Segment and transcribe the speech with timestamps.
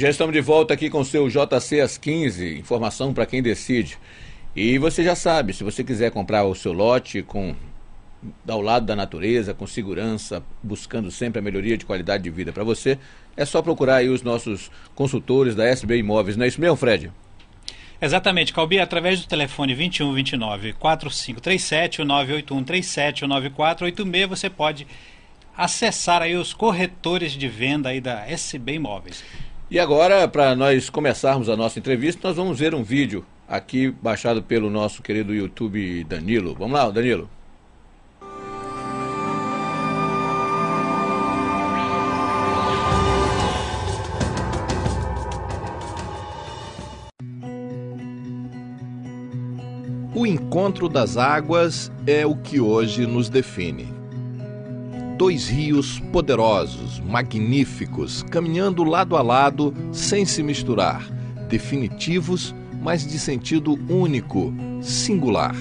[0.00, 3.98] Já estamos de volta aqui com o seu JC às 15, informação para quem decide.
[4.56, 7.54] E você já sabe, se você quiser comprar o seu lote com
[8.48, 12.64] ao lado da natureza, com segurança, buscando sempre a melhoria de qualidade de vida para
[12.64, 12.98] você,
[13.36, 16.34] é só procurar aí os nossos consultores da SB Imóveis.
[16.34, 17.12] Não é isso mesmo, Fred?
[18.00, 24.86] Exatamente, Calbi, através do telefone 21 29 4537 ou 981 37 ou 9486 você pode
[25.54, 29.22] acessar aí os corretores de venda aí da SB Imóveis.
[29.70, 34.42] E agora, para nós começarmos a nossa entrevista, nós vamos ver um vídeo aqui baixado
[34.42, 36.56] pelo nosso querido YouTube Danilo.
[36.58, 37.30] Vamos lá, Danilo.
[50.12, 53.99] O encontro das águas é o que hoje nos define.
[55.20, 61.06] Dois rios poderosos, magníficos, caminhando lado a lado, sem se misturar,
[61.46, 65.54] definitivos, mas de sentido único, singular.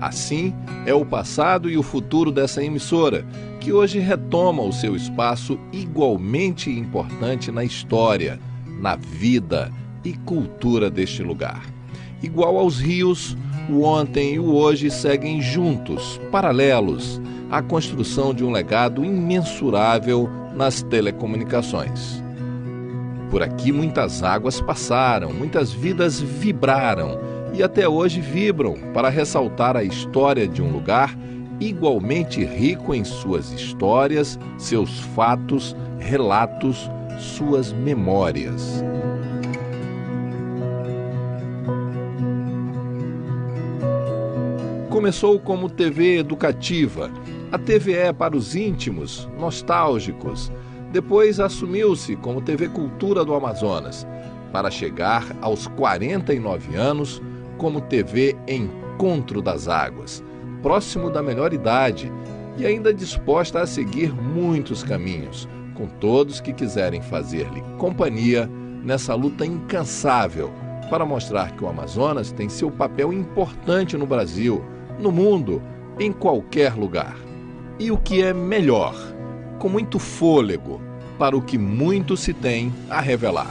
[0.00, 0.52] Assim
[0.84, 3.24] é o passado e o futuro dessa emissora,
[3.60, 8.40] que hoje retoma o seu espaço igualmente importante na história,
[8.80, 9.70] na vida
[10.04, 11.64] e cultura deste lugar.
[12.20, 13.36] Igual aos rios,
[13.70, 17.20] o ontem e o hoje seguem juntos, paralelos,
[17.54, 22.20] à construção de um legado imensurável nas telecomunicações.
[23.30, 27.16] Por aqui muitas águas passaram, muitas vidas vibraram
[27.52, 31.16] e até hoje vibram para ressaltar a história de um lugar
[31.60, 38.82] igualmente rico em suas histórias, seus fatos, relatos, suas memórias.
[44.90, 47.10] Começou como TV educativa,
[47.54, 50.50] a TVE para os íntimos, nostálgicos.
[50.90, 54.04] Depois assumiu-se como TV Cultura do Amazonas,
[54.52, 57.22] para chegar aos 49 anos
[57.56, 60.22] como TV Encontro das Águas,
[60.62, 62.10] próximo da melhor idade
[62.58, 68.50] e ainda disposta a seguir muitos caminhos, com todos que quiserem fazer-lhe companhia
[68.82, 70.50] nessa luta incansável
[70.90, 74.60] para mostrar que o Amazonas tem seu papel importante no Brasil
[74.98, 75.62] no mundo,
[76.00, 77.14] em qualquer lugar.
[77.78, 78.94] E o que é melhor,
[79.58, 80.80] com muito fôlego,
[81.18, 83.50] para o que muito se tem a revelar.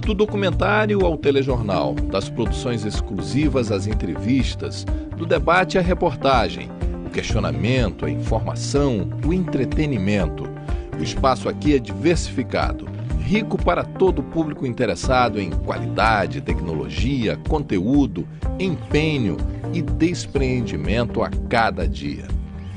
[0.00, 4.86] Do documentário ao telejornal, das produções exclusivas às entrevistas,
[5.16, 6.70] do debate à reportagem,
[7.06, 10.44] o questionamento, a informação, o entretenimento.
[10.98, 12.86] O espaço aqui é diversificado,
[13.20, 18.26] rico para todo o público interessado em qualidade, tecnologia, conteúdo,
[18.58, 19.36] empenho
[19.72, 22.26] e despreendimento a cada dia.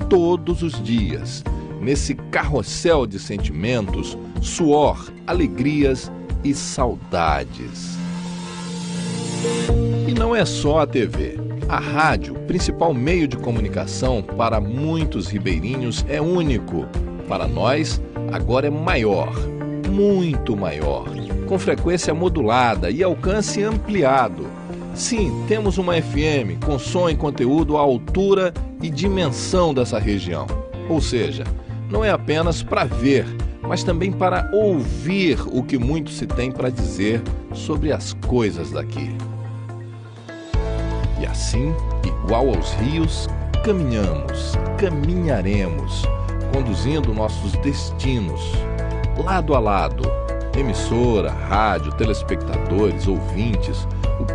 [0.10, 1.44] Todos os dias,
[1.82, 6.10] nesse carrossel de sentimentos, suor, alegrias
[6.46, 7.98] e saudades.
[10.08, 11.38] E não é só a TV.
[11.68, 16.86] A rádio, principal meio de comunicação para muitos ribeirinhos, é único.
[17.28, 18.02] Para nós,
[18.32, 19.36] agora é maior,
[19.92, 21.06] muito maior,
[21.48, 24.48] com frequência modulada e alcance ampliado
[24.98, 30.48] Sim, temos uma FM com som e conteúdo à altura e dimensão dessa região.
[30.90, 31.44] Ou seja,
[31.88, 33.24] não é apenas para ver,
[33.62, 37.22] mas também para ouvir o que muito se tem para dizer
[37.54, 39.16] sobre as coisas daqui.
[41.22, 43.28] E assim, igual aos rios,
[43.64, 46.06] caminhamos, caminharemos,
[46.52, 48.42] conduzindo nossos destinos,
[49.24, 50.12] lado a lado,
[50.58, 53.88] emissora, rádio, telespectadores, ouvintes,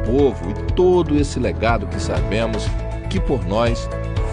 [0.04, 2.66] povo e todo esse legado que sabemos
[3.08, 3.88] que por nós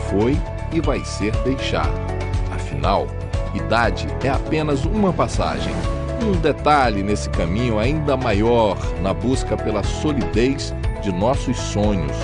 [0.10, 0.38] foi
[0.72, 1.94] e vai ser deixado.
[2.54, 3.08] Afinal,
[3.54, 5.74] idade é apenas uma passagem,
[6.24, 12.18] um detalhe nesse caminho ainda maior na busca pela solidez de nossos sonhos,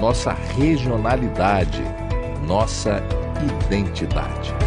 [0.00, 1.82] nossa regionalidade,
[2.46, 3.02] nossa
[3.68, 4.65] identidade.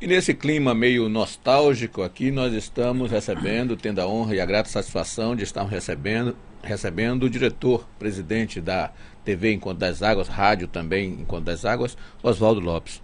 [0.00, 4.66] E nesse clima meio nostálgico aqui, nós estamos recebendo, tendo a honra e a grata
[4.66, 8.90] satisfação de estarmos recebendo, recebendo o diretor, presidente da
[9.26, 13.02] TV Enquanto das Águas, rádio também Enquanto das Águas, Oswaldo Lopes.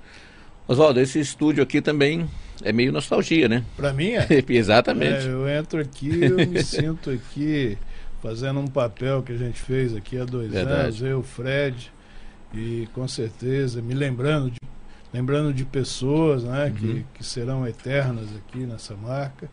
[0.67, 2.27] Oswaldo, esse estúdio aqui também
[2.63, 3.63] é meio nostalgia, né?
[3.77, 4.27] Para mim é.
[4.49, 5.27] Exatamente.
[5.27, 7.77] É, eu entro aqui, eu me sinto aqui
[8.23, 10.81] fazendo um papel que a gente fez aqui há dois Verdade.
[10.81, 11.93] anos, eu, Fred,
[12.55, 14.59] e com certeza me lembrando de
[15.17, 16.73] lembrando de pessoas né, uhum.
[16.75, 19.49] que, que serão eternas aqui nessa marca.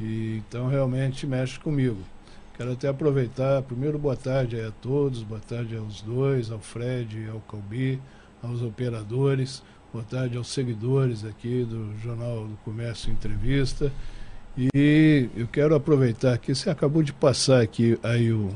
[0.00, 1.98] E, então realmente mexe comigo.
[2.56, 7.38] Quero até aproveitar, primeiro, boa tarde a todos, boa tarde aos dois, ao Fred, ao
[7.40, 8.00] Calbi,
[8.42, 9.62] aos operadores,
[9.92, 13.92] boa tarde aos seguidores aqui do Jornal do Comércio Entrevista.
[14.58, 18.50] E eu quero aproveitar que você acabou de passar aqui aí o,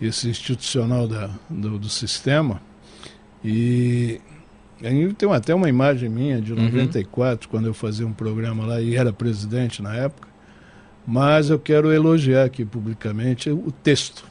[0.00, 2.60] esse institucional da, do, do sistema.
[3.42, 4.20] E
[4.86, 7.50] aí tem até uma imagem minha de 94, uhum.
[7.50, 10.28] quando eu fazia um programa lá e era presidente na época.
[11.06, 14.24] Mas eu quero elogiar aqui publicamente o texto.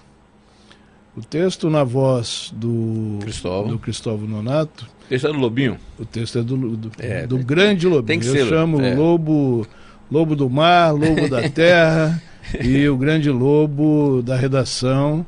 [1.16, 4.88] O texto na voz do Cristóvão, do Cristóvão Nonato.
[5.06, 5.78] O texto é do Lobinho?
[6.00, 8.08] O texto é do, do, é, do grande Lobinho.
[8.08, 8.96] Tem que eu ser, chamo é.
[8.96, 9.68] Lobo,
[10.10, 12.20] Lobo do Mar, Lobo da Terra
[12.60, 15.24] e o grande Lobo da redação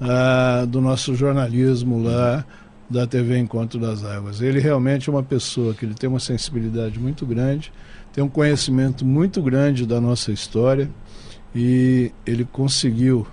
[0.00, 2.44] ah, do nosso jornalismo lá
[2.90, 4.42] da TV Encontro das Águas.
[4.42, 7.72] Ele realmente é uma pessoa que ele tem uma sensibilidade muito grande,
[8.12, 10.90] tem um conhecimento muito grande da nossa história
[11.54, 13.26] e ele conseguiu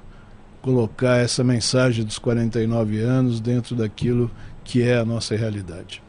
[0.61, 4.29] colocar essa mensagem dos 49 anos dentro daquilo
[4.63, 6.03] que é a nossa realidade.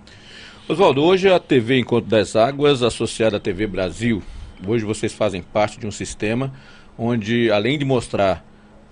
[0.68, 4.22] Oswaldo, hoje a TV Encontro das Águas, associada à TV Brasil,
[4.66, 6.52] hoje vocês fazem parte de um sistema
[6.98, 8.44] onde, além de mostrar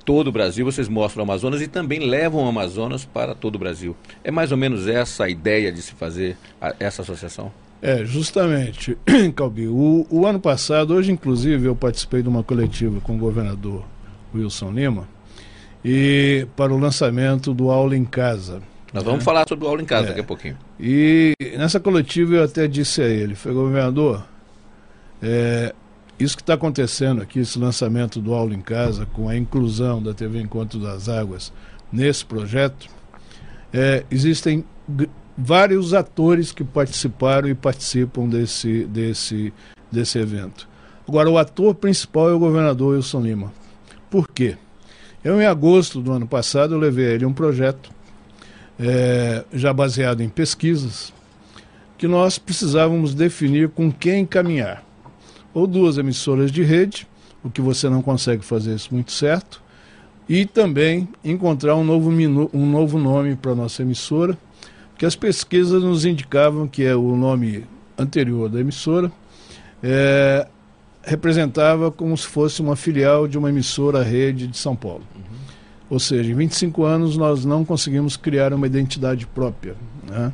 [0.06, 3.58] todo o Brasil, vocês mostram o Amazonas e também levam o Amazonas para todo o
[3.58, 3.94] Brasil.
[4.23, 7.53] É mais ou menos essa a ideia de se fazer a, essa associação?
[7.82, 8.97] É, justamente,
[9.35, 9.67] Calbi.
[9.67, 13.85] O, o, ano passado, hoje inclusive, eu participei de uma coletiva com o governador
[14.35, 15.08] Wilson Lima
[15.85, 18.62] e para o lançamento do Aula em Casa.
[18.94, 19.25] Nós vamos é.
[19.25, 20.08] falar sobre o Aula em Casa é.
[20.08, 20.56] daqui a pouquinho.
[20.79, 24.25] E nessa coletiva eu até disse a ele, foi governador,
[25.20, 25.75] é,
[26.18, 30.14] isso que está acontecendo aqui, esse lançamento do Aula em Casa, com a inclusão da
[30.14, 31.52] TV Encontro das Águas
[31.92, 32.88] nesse projeto,
[33.72, 34.64] é, existem
[35.36, 39.52] vários atores que participaram e participam desse, desse,
[39.92, 40.66] desse evento.
[41.06, 43.52] Agora, o ator principal é o governador Wilson Lima.
[44.10, 44.56] Por quê?
[45.22, 47.90] Eu, em agosto do ano passado, eu levei a ele um projeto
[48.78, 51.12] é, já baseado em pesquisas,
[51.98, 54.85] que nós precisávamos definir com quem caminhar
[55.56, 57.08] ou duas emissoras de rede,
[57.43, 59.62] o que você não consegue fazer isso muito certo,
[60.29, 64.37] e também encontrar um novo, um novo nome para a nossa emissora,
[64.99, 67.64] que as pesquisas nos indicavam que é o nome
[67.97, 69.11] anterior da emissora,
[69.82, 70.47] é,
[71.03, 75.05] representava como se fosse uma filial de uma emissora rede de São Paulo.
[75.14, 75.23] Uhum.
[75.88, 79.75] Ou seja, em 25 anos nós não conseguimos criar uma identidade própria.
[80.06, 80.31] Né?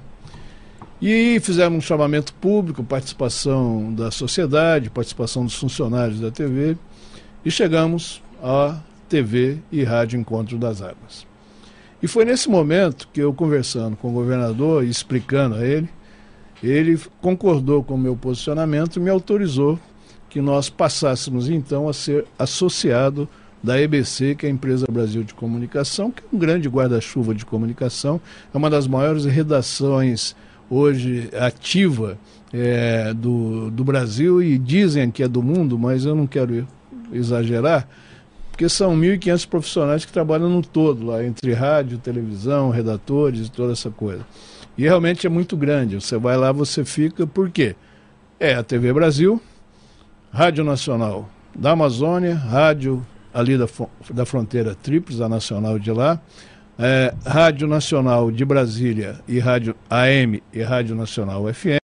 [1.02, 6.76] E fizemos um chamamento público, participação da sociedade, participação dos funcionários da TV,
[7.44, 8.78] e chegamos à
[9.08, 11.26] TV e Rádio Encontro das Águas.
[12.00, 15.88] E foi nesse momento que eu, conversando com o governador e explicando a ele,
[16.62, 19.81] ele concordou com o meu posicionamento e me autorizou
[20.31, 23.28] que nós passássemos então a ser associado
[23.60, 27.44] da EBC, que é a Empresa Brasil de Comunicação, que é um grande guarda-chuva de
[27.44, 28.20] comunicação,
[28.54, 30.37] é uma das maiores redações
[30.73, 32.17] hoje ativa
[32.53, 36.67] é, do, do Brasil e dizem que é do mundo, mas eu não quero
[37.13, 37.87] exagerar,
[38.51, 43.91] porque são 1.500 profissionais que trabalham no todo, lá entre rádio, televisão, redatores toda essa
[43.91, 44.25] coisa.
[44.77, 45.97] E realmente é muito grande.
[45.97, 47.77] Você vai lá, você fica, por quê?
[48.41, 49.41] É a TV Brasil,
[50.33, 53.67] Rádio Nacional da Amazônia, Rádio ali da,
[54.11, 56.21] da fronteira Tríplice, a nacional de lá,
[56.79, 61.79] é, Rádio Nacional de Brasília e Rádio AM e Rádio Nacional FM,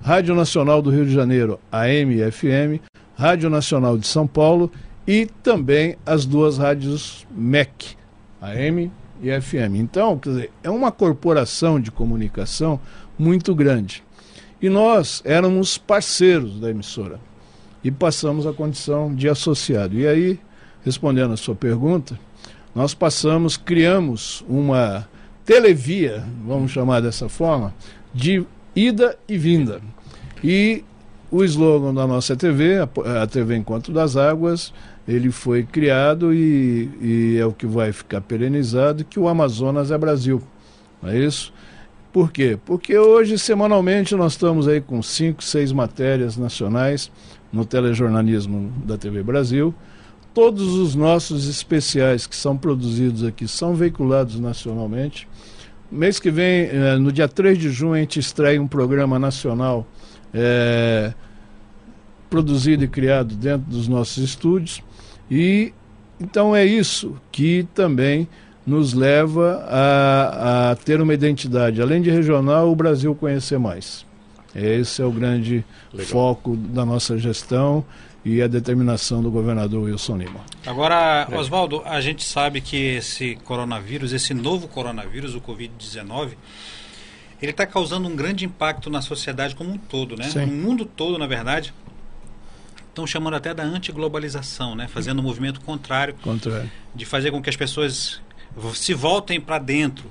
[0.00, 2.82] Rádio Nacional do Rio de Janeiro, AM e FM,
[3.14, 4.70] Rádio Nacional de São Paulo
[5.06, 7.96] e também as duas rádios MEC,
[8.40, 8.90] AM
[9.22, 9.76] e FM.
[9.76, 12.80] Então, quer dizer, é uma corporação de comunicação
[13.18, 14.02] muito grande.
[14.62, 17.18] E nós éramos parceiros da emissora
[17.82, 19.98] e passamos a condição de associado.
[19.98, 20.38] E aí,
[20.84, 22.18] respondendo a sua pergunta,
[22.74, 25.08] nós passamos, criamos uma
[25.44, 27.74] televia, vamos chamar dessa forma,
[28.14, 29.80] de ida e vinda.
[30.42, 30.84] E
[31.30, 34.72] o slogan da nossa TV, a, TV Encontro das Águas,
[35.06, 39.98] ele foi criado e, e, é o que vai ficar perenizado, que o Amazonas é
[39.98, 40.42] Brasil.
[41.02, 41.52] Não é isso?
[42.12, 42.58] Por quê?
[42.64, 47.10] Porque hoje, semanalmente, nós estamos aí com cinco, seis matérias nacionais
[47.52, 49.74] no telejornalismo da TV Brasil,
[50.32, 55.28] Todos os nossos especiais que são produzidos aqui são veiculados nacionalmente.
[55.90, 59.84] Mês que vem, eh, no dia 3 de junho, a gente estreia um programa nacional
[60.32, 61.12] é,
[62.28, 64.82] produzido e criado dentro dos nossos estúdios.
[65.28, 65.72] E
[66.20, 68.28] então é isso que também
[68.64, 74.06] nos leva a, a ter uma identidade, além de regional, o Brasil conhecer mais.
[74.54, 76.06] Esse é o grande Legal.
[76.06, 77.84] foco da nossa gestão
[78.24, 80.40] e a determinação do governador Wilson Lima.
[80.66, 81.26] Agora.
[81.32, 86.32] Oswaldo, a gente sabe que esse coronavírus, esse novo coronavírus, o Covid-19,
[87.40, 90.28] ele está causando um grande impacto na sociedade como um todo, né?
[90.28, 90.46] Sim.
[90.46, 91.72] No mundo todo, na verdade.
[92.88, 94.88] Estão chamando até da antiglobalização, né?
[94.88, 96.70] Fazendo um movimento contrário, contrário.
[96.94, 98.20] de fazer com que as pessoas
[98.74, 100.10] se voltem para dentro.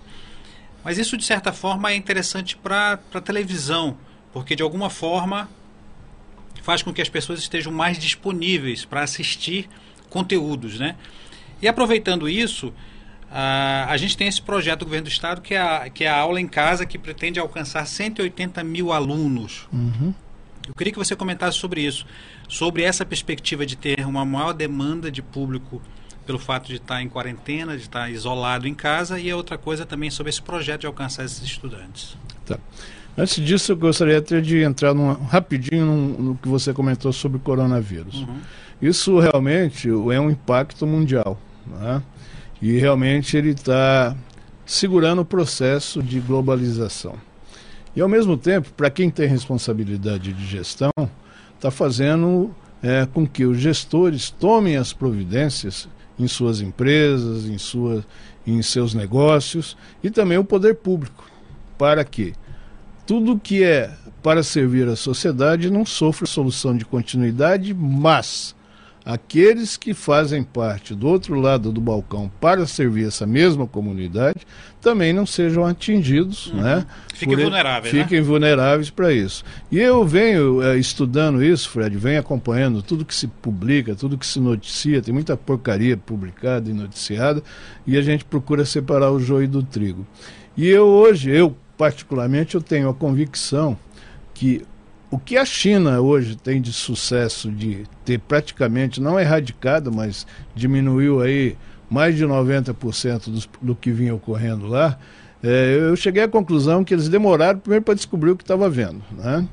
[0.84, 3.98] Mas isso, de certa forma, é interessante para a televisão,
[4.32, 5.50] porque de alguma forma
[6.70, 9.68] faz com que as pessoas estejam mais disponíveis para assistir
[10.08, 10.96] conteúdos, né?
[11.60, 12.72] E aproveitando isso,
[13.32, 16.08] a, a gente tem esse projeto do governo do estado que é, a, que é
[16.08, 19.68] a aula em casa que pretende alcançar 180 mil alunos.
[19.74, 20.14] Uhum.
[20.68, 22.06] Eu queria que você comentasse sobre isso,
[22.48, 25.82] sobre essa perspectiva de ter uma maior demanda de público
[26.24, 29.88] pelo fato de estar em quarentena, de estar isolado em casa, e a outra coisa
[29.88, 32.16] também sobre esse projeto de alcançar esses estudantes.
[32.46, 32.60] Tá.
[33.18, 37.38] Antes disso, eu gostaria até de entrar numa, rapidinho no, no, que você comentou sobre
[37.38, 38.22] o coronavírus.
[38.22, 38.38] Uhum.
[38.82, 41.40] Isso realmente é um impacto mundial.
[41.68, 42.02] Né?
[42.62, 44.16] E realmente ele está
[44.66, 47.16] segurando o processo de globalização.
[47.96, 50.92] E ao mesmo tempo, para quem tem responsabilidade de gestão,
[51.56, 58.06] está fazendo é, com que os gestores tomem as providências em suas empresas, em, sua,
[58.46, 61.26] em seus negócios e também o poder público,
[61.78, 62.34] para que
[63.10, 63.90] tudo que é
[64.22, 68.56] para servir a sociedade não sofra solução de continuidade, mas
[69.04, 74.46] aqueles que fazem parte do outro lado do balcão para servir essa mesma comunidade
[74.80, 76.62] também não sejam atingidos, uhum.
[76.62, 76.86] né?
[77.16, 78.04] Fiquem vulneráveis, né?
[78.04, 78.24] Fiquem né?
[78.24, 79.44] vulneráveis para isso.
[79.72, 84.28] E eu venho é, estudando isso, Fred, venho acompanhando tudo que se publica, tudo que
[84.28, 87.42] se noticia, tem muita porcaria publicada e noticiada,
[87.88, 90.06] e a gente procura separar o joio do trigo.
[90.56, 93.78] E eu hoje, eu particularmente, eu tenho a convicção
[94.34, 94.66] que
[95.10, 101.22] o que a China hoje tem de sucesso de ter praticamente, não erradicado, mas diminuiu
[101.22, 101.56] aí
[101.90, 105.00] mais de 90% dos, do que vinha ocorrendo lá,
[105.42, 109.02] é, eu cheguei à conclusão que eles demoraram primeiro para descobrir o que estava vendo.
[109.14, 109.48] Né?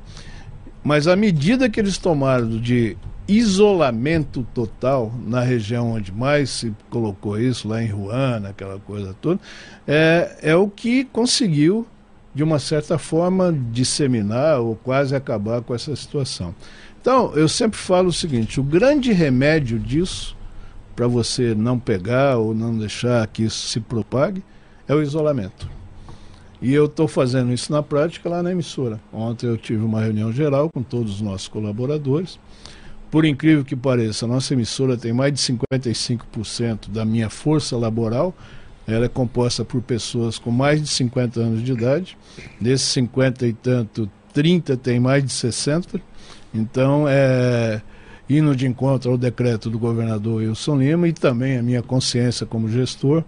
[0.83, 7.39] Mas a medida que eles tomaram de isolamento total na região onde mais se colocou
[7.39, 9.39] isso, lá em Wuhan, aquela coisa toda,
[9.87, 11.87] é, é o que conseguiu
[12.37, 16.53] de uma certa forma, disseminar ou quase acabar com essa situação.
[17.01, 20.37] Então, eu sempre falo o seguinte: o grande remédio disso,
[20.95, 24.43] para você não pegar ou não deixar que isso se propague,
[24.87, 25.67] é o isolamento.
[26.61, 28.99] E eu estou fazendo isso na prática lá na emissora.
[29.11, 32.39] Ontem eu tive uma reunião geral com todos os nossos colaboradores.
[33.09, 38.35] Por incrível que pareça, a nossa emissora tem mais de 55% da minha força laboral
[38.87, 42.17] ela é composta por pessoas com mais de 50 anos de idade.
[42.59, 45.99] Desses 50 e tanto, 30 tem mais de 60.
[46.53, 47.81] Então, é,
[48.29, 52.69] indo de encontro ao decreto do governador Wilson Lima e também a minha consciência como
[52.69, 53.23] gestor,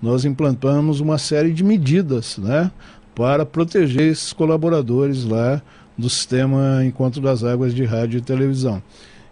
[0.00, 2.70] nós implantamos uma série de medidas né,
[3.14, 5.60] para proteger esses colaboradores lá
[5.96, 8.82] do sistema Encontro das Águas de Rádio e Televisão.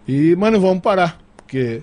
[0.07, 1.81] E, mas não vamos parar, porque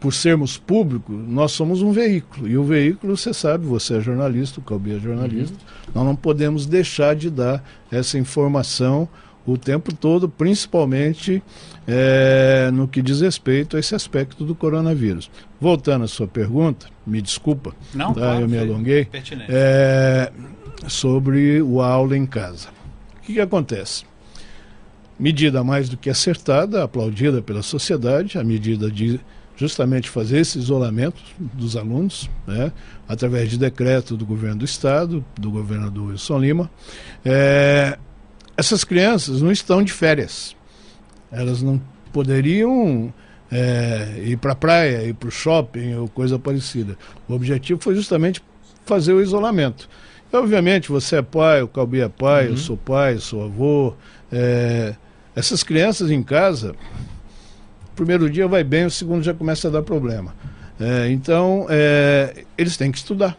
[0.00, 2.48] por sermos público, nós somos um veículo.
[2.48, 5.92] E o veículo, você sabe, você é jornalista, o Calbi é jornalista, uhum.
[5.94, 9.08] nós não podemos deixar de dar essa informação
[9.52, 11.42] o tempo todo, principalmente
[11.86, 15.30] é, no que diz respeito a esse aspecto do coronavírus.
[15.58, 18.20] Voltando à sua pergunta, me desculpa, não, tá?
[18.20, 19.08] claro, eu me alonguei,
[19.48, 20.30] é,
[20.86, 22.68] sobre o aula em casa.
[23.16, 24.04] O que, que acontece?
[25.18, 29.18] Medida mais do que acertada, aplaudida pela sociedade, a medida de
[29.58, 32.72] justamente fazer esse isolamento dos alunos, né,
[33.08, 36.70] através de decreto do governo do estado, do governador Wilson Lima.
[37.24, 37.98] É,
[38.56, 40.56] essas crianças não estão de férias.
[41.30, 43.12] Elas não poderiam
[43.50, 46.96] é, ir para a praia, ir para o shopping ou coisa parecida.
[47.28, 48.40] O objetivo foi justamente
[48.86, 49.88] fazer o isolamento.
[50.32, 52.52] E, obviamente, você é pai, o Calbi é pai, uhum.
[52.52, 53.94] eu sou pai, eu sou avô.
[54.30, 54.94] É,
[55.34, 56.74] essas crianças em casa,
[57.98, 60.32] primeiro dia vai bem, o segundo já começa a dar problema.
[60.78, 63.36] É, então, é, eles têm que estudar.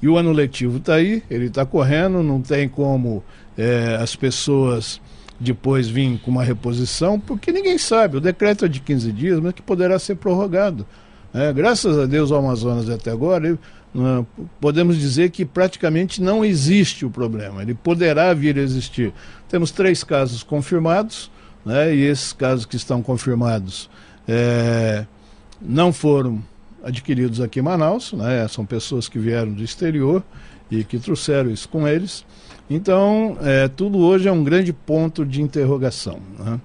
[0.00, 3.24] E o ano letivo está aí, ele está correndo, não tem como
[3.56, 5.00] é, as pessoas
[5.40, 8.16] depois virem com uma reposição, porque ninguém sabe.
[8.16, 10.86] O decreto é de 15 dias, mas que poderá ser prorrogado.
[11.34, 13.58] É, graças a Deus, o Amazonas até agora,
[13.94, 14.26] uh,
[14.60, 17.62] podemos dizer que praticamente não existe o problema.
[17.62, 19.12] Ele poderá vir a existir.
[19.48, 21.30] Temos três casos confirmados,
[21.68, 21.94] né?
[21.94, 23.90] e esses casos que estão confirmados
[24.26, 25.04] é,
[25.60, 26.42] não foram
[26.82, 28.48] adquiridos aqui em Manaus, né?
[28.48, 30.22] são pessoas que vieram do exterior
[30.70, 32.24] e que trouxeram isso com eles.
[32.70, 36.18] Então, é, tudo hoje é um grande ponto de interrogação.
[36.38, 36.58] Né?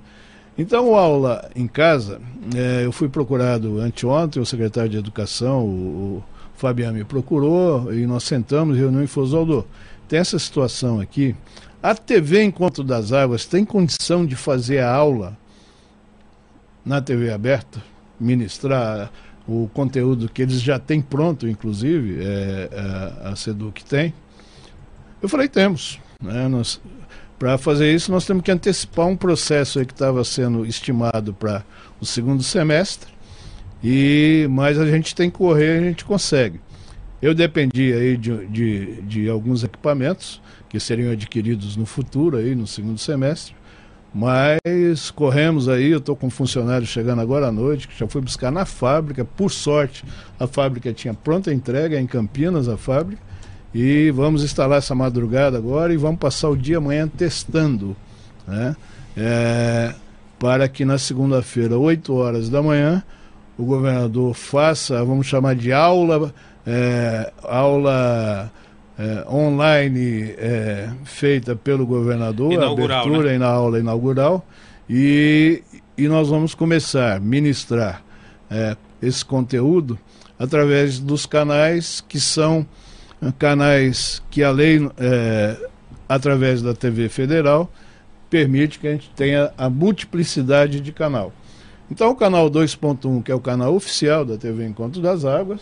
[0.58, 2.22] Então, aula em casa,
[2.56, 6.24] é, eu fui procurado anteontem, o secretário de Educação, o, o
[6.56, 9.68] Fabiano me procurou e nós sentamos, reunião e falou, Oswaldo,
[10.08, 11.36] tem essa situação aqui,
[11.84, 15.38] a TV Encontro das Águas tem condição de fazer a aula
[16.86, 17.84] na TV aberta,
[18.18, 19.12] ministrar
[19.46, 24.14] o conteúdo que eles já têm pronto, inclusive, é, é, a Seduc tem?
[25.22, 26.00] Eu falei, temos.
[26.22, 26.50] Né?
[27.38, 31.66] Para fazer isso, nós temos que antecipar um processo que estava sendo estimado para
[32.00, 33.12] o segundo semestre,
[33.84, 36.62] e mas a gente tem que correr, a gente consegue.
[37.22, 40.42] Eu dependi aí de, de, de alguns equipamentos
[40.74, 43.54] que seriam adquiridos no futuro, aí no segundo semestre,
[44.12, 48.22] mas corremos aí, eu estou com um funcionário chegando agora à noite, que já foi
[48.22, 49.24] buscar na fábrica.
[49.24, 50.04] Por sorte,
[50.40, 53.22] a fábrica tinha pronta entrega em Campinas, a fábrica.
[53.72, 57.96] E vamos instalar essa madrugada agora e vamos passar o dia amanhã testando.
[58.48, 58.76] Né?
[59.16, 59.94] É,
[60.40, 63.04] para que na segunda-feira, 8 horas da manhã,
[63.60, 66.34] o governador faça, vamos chamar de aula,
[66.66, 68.52] é, aula
[68.98, 73.38] é, online é, feita pelo governador, inaugural, abertura né?
[73.38, 74.46] na aula inaugural,
[74.90, 75.64] e,
[75.98, 78.04] e nós vamos começar a ministrar
[78.50, 79.98] é, esse conteúdo
[80.38, 82.66] através dos canais que são
[83.22, 85.58] é, canais que a lei, é,
[86.08, 87.72] através da TV Federal,
[88.30, 91.32] permite que a gente tenha a multiplicidade de canal.
[91.90, 95.62] Então, o canal 2.1, que é o canal oficial da TV Encontro das Águas,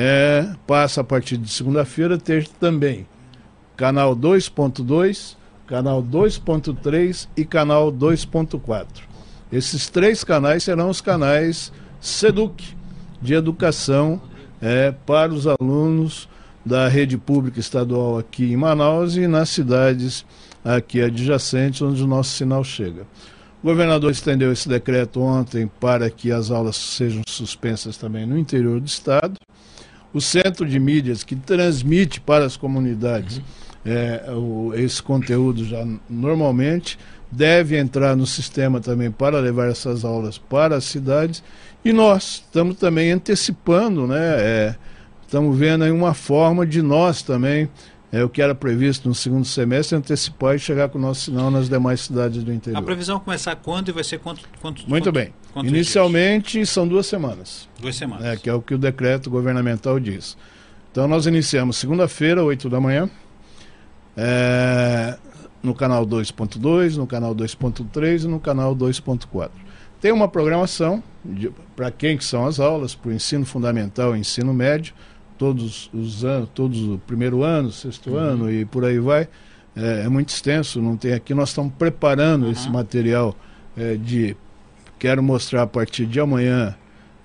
[0.00, 3.04] é, passa a partir de segunda-feira a ter também
[3.76, 5.34] canal 2.2,
[5.66, 8.86] canal 2.3 e canal 2.4.
[9.50, 12.76] Esses três canais serão os canais SEDUC,
[13.20, 14.22] de educação
[14.62, 16.28] é, para os alunos
[16.64, 20.24] da rede pública estadual aqui em Manaus e nas cidades
[20.64, 23.02] aqui adjacentes onde o nosso sinal chega.
[23.60, 28.78] O governador estendeu esse decreto ontem para que as aulas sejam suspensas também no interior
[28.78, 29.36] do estado
[30.12, 33.42] o centro de mídias que transmite para as comunidades
[33.84, 36.98] é, o, esse conteúdo já normalmente
[37.30, 41.42] deve entrar no sistema também para levar essas aulas para as cidades
[41.84, 44.18] e nós estamos também antecipando, né?
[44.20, 44.74] É,
[45.22, 47.68] estamos vendo aí uma forma de nós também
[48.10, 51.50] é o que era previsto no segundo semestre, antecipar e chegar com o nosso sinal
[51.50, 52.78] nas demais cidades do interior.
[52.78, 54.48] A previsão começar quando e vai ser quanto?
[54.60, 55.32] quanto Muito quanto, bem.
[55.64, 56.70] Inicialmente dias?
[56.70, 57.68] são duas semanas.
[57.78, 58.24] Duas semanas.
[58.24, 60.36] É, que é o que o decreto governamental diz.
[60.90, 63.10] Então nós iniciamos segunda-feira, 8 da manhã,
[64.16, 65.18] é,
[65.62, 69.50] no canal 2.2, no canal 2.3 e no canal 2.4.
[70.00, 71.02] Tem uma programação
[71.76, 74.94] para quem que são as aulas, para o ensino fundamental e ensino médio,
[75.38, 78.16] todos os anos, todos o primeiro ano, sexto uhum.
[78.16, 79.28] ano e por aí vai.
[79.76, 81.32] É, é, muito extenso, não tem aqui.
[81.32, 82.52] Nós estamos preparando uhum.
[82.52, 83.34] esse material
[83.76, 84.36] é, de
[84.98, 86.74] quero mostrar a partir de amanhã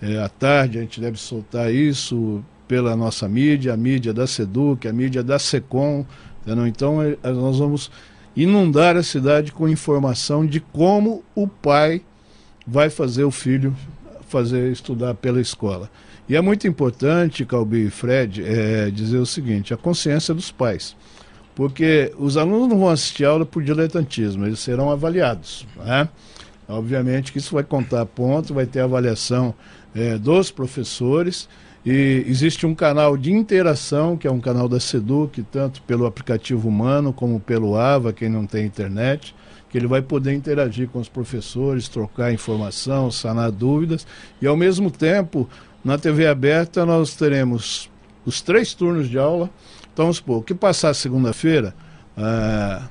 [0.02, 0.78] é, à tarde.
[0.78, 5.40] A gente deve soltar isso pela nossa mídia, a mídia da Seduc, a mídia da
[5.40, 6.06] Secom.
[6.42, 6.68] Entendeu?
[6.68, 7.92] Então é, nós vamos
[8.36, 12.02] inundar a cidade com informação de como o pai
[12.66, 13.76] vai fazer o filho
[14.34, 15.92] fazer estudar pela escola.
[16.28, 20.96] E é muito importante, Calbi e Fred, é, dizer o seguinte: a consciência dos pais.
[21.56, 25.68] Porque os alunos não vão assistir aula por diletantismo, eles serão avaliados.
[25.78, 26.10] Né?
[26.68, 29.54] Obviamente que isso vai contar ponto, vai ter avaliação
[29.94, 31.48] é, dos professores.
[31.86, 36.70] E existe um canal de interação, que é um canal da Seduc, tanto pelo aplicativo
[36.70, 39.36] humano como pelo AVA, quem não tem internet,
[39.70, 44.08] que ele vai poder interagir com os professores, trocar informação, sanar dúvidas,
[44.42, 45.50] e ao mesmo tempo
[45.84, 47.90] na TV aberta nós teremos
[48.26, 49.50] os três turnos de aula.
[49.94, 51.76] Então, vamos supor, que passar segunda-feira,
[52.18, 52.88] ah,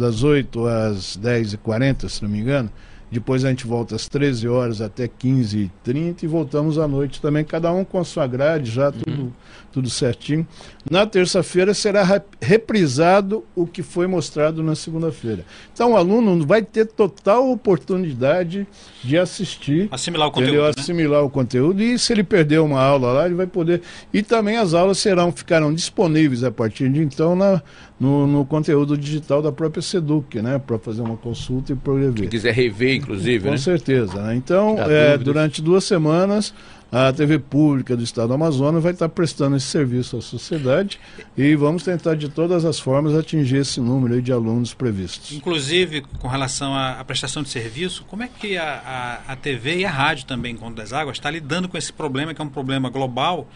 [0.00, 2.70] das 8 às 10h40, se não me engano,
[3.10, 7.72] depois a gente volta às 13 horas até 15h30 e voltamos à noite também, cada
[7.72, 9.32] um com a sua grade, já tudo, uhum.
[9.72, 10.46] Tudo certinho.
[10.90, 15.44] Na terça-feira será reprisado o que foi mostrado na segunda-feira.
[15.72, 18.66] Então o aluno vai ter total oportunidade
[19.04, 19.88] de assistir.
[19.90, 20.62] Assimilar o conteúdo.
[20.62, 20.72] Né?
[20.76, 21.82] Assimilar o conteúdo.
[21.82, 23.82] E se ele perder uma aula lá, ele vai poder.
[24.12, 27.62] E também as aulas serão, ficarão disponíveis a partir de então na,
[28.00, 30.58] no, no conteúdo digital da própria Seduc, né?
[30.58, 32.20] Para fazer uma consulta e progredir.
[32.22, 33.44] Quem quiser rever, inclusive.
[33.44, 33.58] Com né?
[33.58, 34.22] certeza.
[34.22, 34.36] Né?
[34.36, 36.54] Então, é, durante duas semanas,
[36.90, 40.98] a TV Pública do Estado do Amazonas vai estar prestando esse serviço à sociedade
[41.36, 45.32] e vamos tentar de todas as formas atingir esse número de alunos previstos.
[45.32, 49.84] Inclusive, com relação à, prestação de serviço, como é que a, a, a TV e
[49.84, 52.88] a rádio também, Conto das Águas, está lidando com esse problema, que é um problema
[52.88, 53.46] global,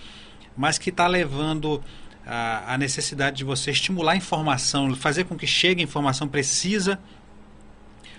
[0.54, 1.82] mas que está levando
[2.26, 6.98] a, a necessidade de você estimular a informação, fazer com que chegue informação precisa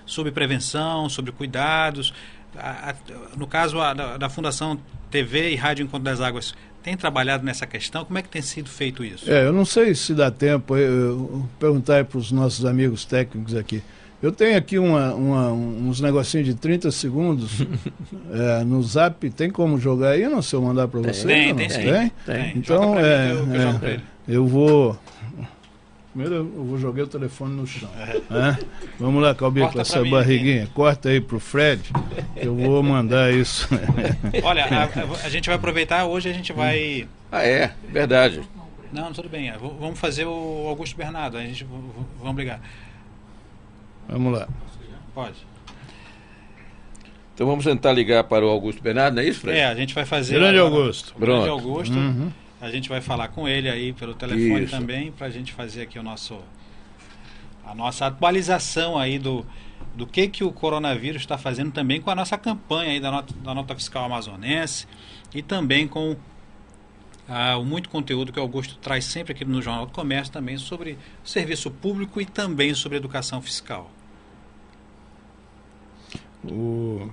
[0.05, 2.13] sobre prevenção, sobre cuidados.
[2.57, 2.95] A, a,
[3.37, 7.65] no caso a, da, da, Fundação TV e Rádio Encontro das Águas, tem trabalhado nessa
[7.65, 8.05] questão?
[8.05, 9.31] Como é que tem sido feito isso?
[9.31, 13.55] É, eu não sei se dá tempo, eu, eu perguntar para os nossos amigos técnicos
[13.55, 13.81] aqui.
[14.23, 17.59] Eu tenho aqui uma, uma, uns negocinhos de 30 segundos
[18.31, 19.29] é, no zap.
[19.31, 20.25] Tem como jogar aí?
[20.29, 21.27] Não sei eu mandar para você.
[21.27, 21.57] Tem, não?
[21.57, 22.53] tem, tem, tem.
[22.55, 24.97] Então, é, eu, é, eu vou.
[26.13, 27.89] Primeiro eu vou jogar o telefone no chão.
[27.97, 28.63] É.
[28.99, 30.65] Vamos lá, Calbi, com essa barriguinha.
[30.65, 30.73] Aqui.
[30.73, 31.91] Corta aí pro Fred.
[32.35, 33.67] Eu vou mandar isso.
[34.43, 37.07] Olha, a, a, gente vai aproveitar, hoje a gente vai.
[37.31, 38.41] Ah, é, verdade.
[38.91, 39.51] Não, tudo bem.
[39.79, 41.35] Vamos fazer o Augusto Bernardo.
[41.35, 41.65] A gente
[42.19, 42.61] vamos brigar.
[44.07, 44.47] Vamos lá.
[45.15, 45.37] Pode.
[47.33, 49.57] Então vamos tentar ligar para o Augusto Bernardo, não é isso, Fred?
[49.57, 50.35] É, a gente vai fazer.
[50.35, 51.15] Grande agora, Augusto.
[51.17, 51.97] Grande Augusto.
[51.97, 52.31] Uhum.
[52.63, 54.71] A gente vai falar com ele aí pelo telefone isso.
[54.71, 56.39] também, para a gente fazer aqui o nosso.
[57.61, 59.45] a nossa atualização aí do,
[59.93, 63.33] do que, que o coronavírus está fazendo também com a nossa campanha aí da nota,
[63.33, 64.87] da nota fiscal amazonense
[65.35, 66.15] e também com
[67.27, 70.57] ah, o muito conteúdo que o Augusto traz sempre aqui no Jornal do Comércio também
[70.57, 73.91] sobre serviço público e também sobre educação fiscal.
[76.45, 77.11] O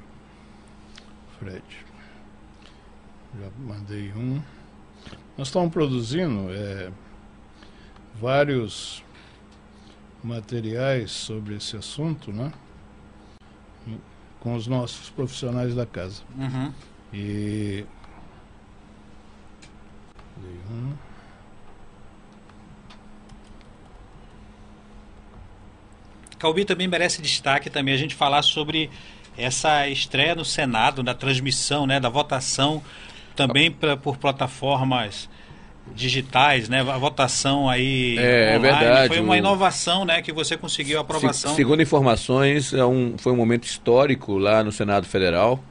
[1.41, 1.65] Fred,
[3.37, 4.41] já mandei um.
[5.41, 6.91] Nós estamos produzindo é,
[8.21, 9.03] vários
[10.23, 12.53] materiais sobre esse assunto, né?
[14.39, 16.23] Com os nossos profissionais da casa.
[16.37, 16.75] Uhum.
[17.15, 17.87] E
[26.39, 28.91] Calbi também merece destaque também a gente falar sobre
[29.39, 32.83] essa estreia no Senado, da transmissão, né, da votação
[33.47, 35.29] também pra, por plataformas
[35.95, 36.81] digitais, né?
[36.81, 38.55] A votação aí é, é online.
[38.55, 39.09] é verdade.
[39.09, 40.23] Foi uma inovação, né?
[40.23, 41.55] Que você conseguiu a aprovação.
[41.55, 45.63] Segundo informações, é um, foi um momento histórico lá no Senado Federal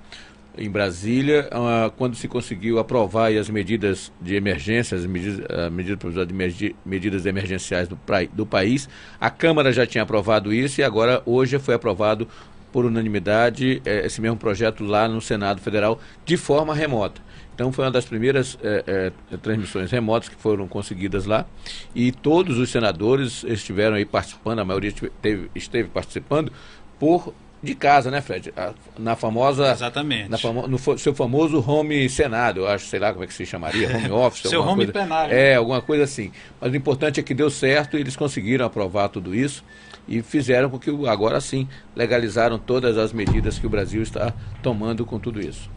[0.57, 6.57] em Brasília, uh, quando se conseguiu aprovar as medidas de emergência, as medidas, uh, medidas
[6.57, 7.97] de medidas emergenciais do,
[8.33, 8.89] do país.
[9.21, 12.27] A Câmara já tinha aprovado isso e agora hoje foi aprovado
[12.71, 17.21] por unanimidade eh, esse mesmo projeto lá no Senado Federal de forma remota.
[17.59, 21.45] Então foi uma das primeiras eh, eh, transmissões remotas que foram conseguidas lá
[21.93, 26.53] e todos os senadores estiveram aí participando, a maioria esteve, esteve participando
[26.97, 28.53] por de casa, né, Fred?
[28.97, 29.73] Na famosa.
[29.73, 30.29] Exatamente.
[30.29, 33.45] Na famo, no seu famoso home Senado, eu acho, sei lá como é que se
[33.45, 34.49] chamaria, home office.
[34.49, 35.35] seu home coisa, plenário.
[35.35, 36.31] É, alguma coisa assim.
[36.61, 39.65] Mas o importante é que deu certo e eles conseguiram aprovar tudo isso
[40.07, 45.05] e fizeram com que agora sim legalizaram todas as medidas que o Brasil está tomando
[45.05, 45.69] com tudo isso.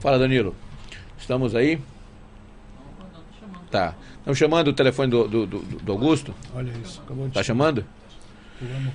[0.00, 0.54] Fala, Danilo.
[1.20, 1.80] Estamos aí?
[3.70, 3.94] Tá.
[4.18, 6.34] Estão chamando o telefone do, do, do, do Augusto?
[6.54, 7.34] Olha isso, acabou de.
[7.34, 7.84] Tá chamando?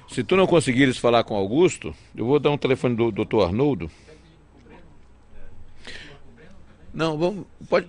[0.09, 3.89] Se tu não conseguires falar com Augusto, eu vou dar um telefone do doutor Arnoldo.
[6.93, 7.45] Não, vamos.
[7.69, 7.87] Pode.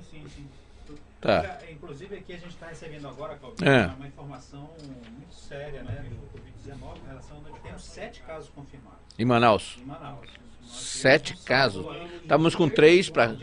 [1.21, 1.59] Tá.
[1.71, 3.87] Inclusive aqui a gente está recebendo agora, Calvin, é.
[3.87, 4.71] uma informação
[5.13, 8.99] muito séria, né, do Covid-19, em relação a temos sete casos confirmados.
[9.19, 9.79] Em Manaus.
[9.81, 10.46] Em Manaus
[10.77, 11.85] sete casos.
[12.23, 13.35] Estávamos com três para.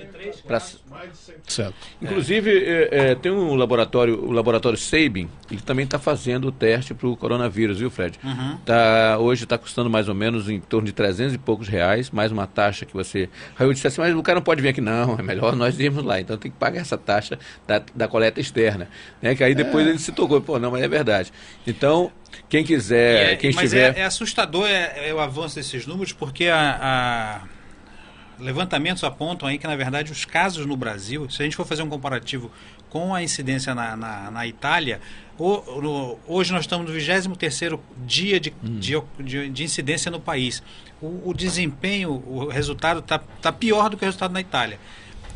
[1.47, 1.73] Certo.
[2.01, 6.93] Inclusive, é, é, tem um laboratório, o laboratório Sabin, que também está fazendo o teste
[6.93, 8.19] para o coronavírus, viu, Fred?
[8.23, 8.57] Uhum.
[8.65, 12.31] Tá, hoje está custando mais ou menos em torno de 300 e poucos reais, mais
[12.31, 13.29] uma taxa que você.
[13.57, 15.79] Aí eu disse assim, mas o cara não pode vir aqui, não, é melhor nós
[15.79, 18.89] irmos lá, então tem que pagar essa taxa da, da coleta externa.
[19.21, 19.33] Né?
[19.35, 19.91] Que aí depois é.
[19.91, 21.31] ele se tocou, pô, não, mas é verdade.
[21.65, 22.11] Então,
[22.49, 23.97] quem quiser, é, quem mas estiver...
[23.97, 29.57] é, é assustador é, é, o avanço desses números, porque a, a, levantamentos apontam aí
[29.57, 32.51] que, na verdade, os casos no Brasil, se a gente for fazer um comparativo
[32.89, 35.01] com a incidência na, na, na Itália,
[35.37, 38.79] o, no, hoje nós estamos no 23º dia de, hum.
[38.79, 40.61] de, de, de, incidência no país.
[41.01, 44.79] O, o desempenho, o resultado está tá pior do que o resultado na Itália.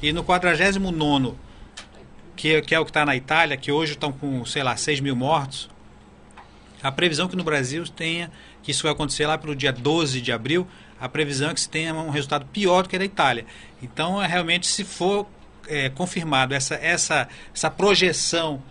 [0.02, 1.34] E no 49º,
[2.36, 5.00] que, que é o que está na Itália, que hoje estão com, sei lá, 6
[5.00, 5.68] mil mortos,
[6.82, 10.22] a previsão é que no Brasil tenha, que isso vai acontecer lá pelo dia 12
[10.22, 10.68] de abril,
[11.00, 13.46] a previsão é que se tenha um resultado pior do que a da Itália.
[13.82, 15.28] Então, é, realmente, se for
[15.68, 18.62] é, confirmado essa, essa, essa projeção,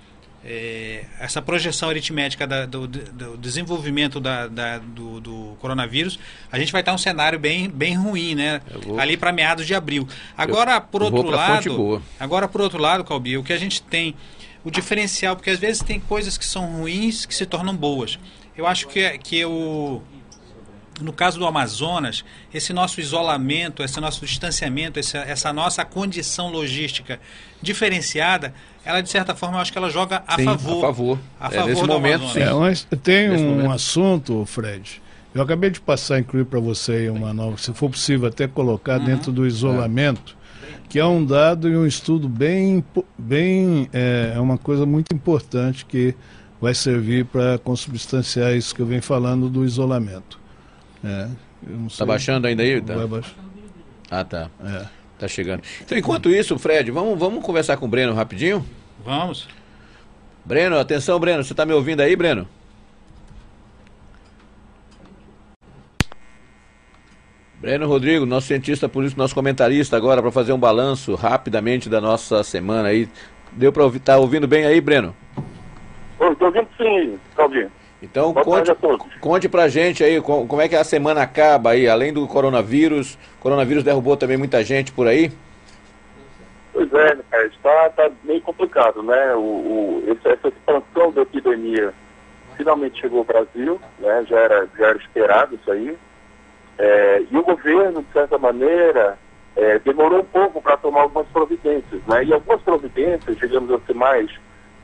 [0.45, 6.19] é, essa projeção aritmética da, do, do, desenvolvimento da, da do, do, coronavírus,
[6.51, 8.61] a gente vai estar um cenário bem, bem ruim, né?
[8.85, 8.99] Vou...
[8.99, 10.09] Ali para meados de abril.
[10.37, 14.17] Agora, por outro lado, agora por outro lado, Calbi, o que a gente tem
[14.67, 18.19] o diferencial, porque às vezes tem coisas que são ruins que se tornam boas.
[18.57, 20.03] Eu acho que, que o,
[21.01, 27.21] no caso do Amazonas, esse nosso isolamento, esse nosso distanciamento, essa, essa nossa condição logística
[27.63, 28.53] diferenciada,
[28.85, 30.79] ela de certa forma eu acho que ela joga a sim, favor.
[30.79, 31.19] A favor.
[31.39, 32.41] A favor é, nesse momento, sim.
[32.41, 33.71] É, mas tem nesse um momento.
[33.71, 35.01] assunto, Fred.
[35.33, 39.05] Eu acabei de passar, incluir para você uma nova, se for possível até colocar uhum.
[39.05, 40.36] dentro do isolamento,
[40.89, 42.85] que é um dado e um estudo bem,
[43.19, 46.15] bem é, é uma coisa muito importante que
[46.61, 50.39] vai servir para consubstanciar isso que eu venho falando do isolamento.
[51.05, 51.29] É,
[51.97, 52.81] tá baixando ainda aí?
[52.81, 52.95] Tá?
[52.95, 53.35] Vai baixar.
[54.11, 54.51] Ah, tá.
[54.65, 54.87] É.
[55.19, 55.63] Tá chegando.
[55.83, 58.65] Então, enquanto isso, Fred, vamos, vamos conversar com o Breno rapidinho?
[59.05, 59.49] Vamos.
[60.45, 61.43] Breno, atenção, Breno.
[61.43, 62.47] Você está me ouvindo aí, Breno?
[67.59, 72.43] Breno Rodrigo, nosso cientista político, nosso comentarista agora para fazer um balanço rapidamente da nossa
[72.43, 73.09] semana aí.
[73.53, 74.01] Deu para ouvir?
[74.01, 75.17] Tá ouvindo bem aí, Breno?
[76.21, 77.73] Estou ouvindo sim, Claudinho.
[78.03, 78.71] Então Boa conte,
[79.21, 83.15] conte pra gente aí como é que a semana acaba aí, além do coronavírus.
[83.39, 85.33] O coronavírus derrubou também muita gente por aí?
[86.75, 87.17] Pois é,
[87.47, 89.35] está tá meio complicado, né?
[89.35, 91.95] O, o, essa expansão da epidemia
[92.55, 94.27] finalmente chegou ao Brasil, né?
[94.29, 95.97] já, era, já era esperado isso aí.
[96.79, 99.19] É, e o governo, de certa maneira,
[99.57, 102.25] é, demorou um pouco para tomar algumas providências, né?
[102.25, 104.31] E algumas providências, digamos assim, mais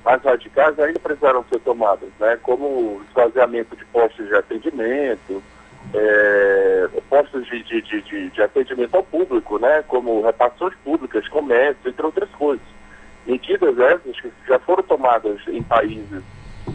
[0.05, 2.39] mais radicais ainda precisaram ser tomadas, né?
[2.43, 5.43] como o esvaziamento de postos de atendimento,
[5.95, 9.85] é, postos de, de, de, de, atendimento ao público, né?
[9.87, 12.67] como repartições públicas, comércio, entre outras coisas.
[13.27, 16.23] Medidas essas que já foram tomadas em países,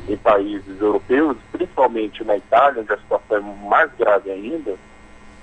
[0.07, 4.75] em países europeus, principalmente na Itália, onde a situação é mais grave ainda,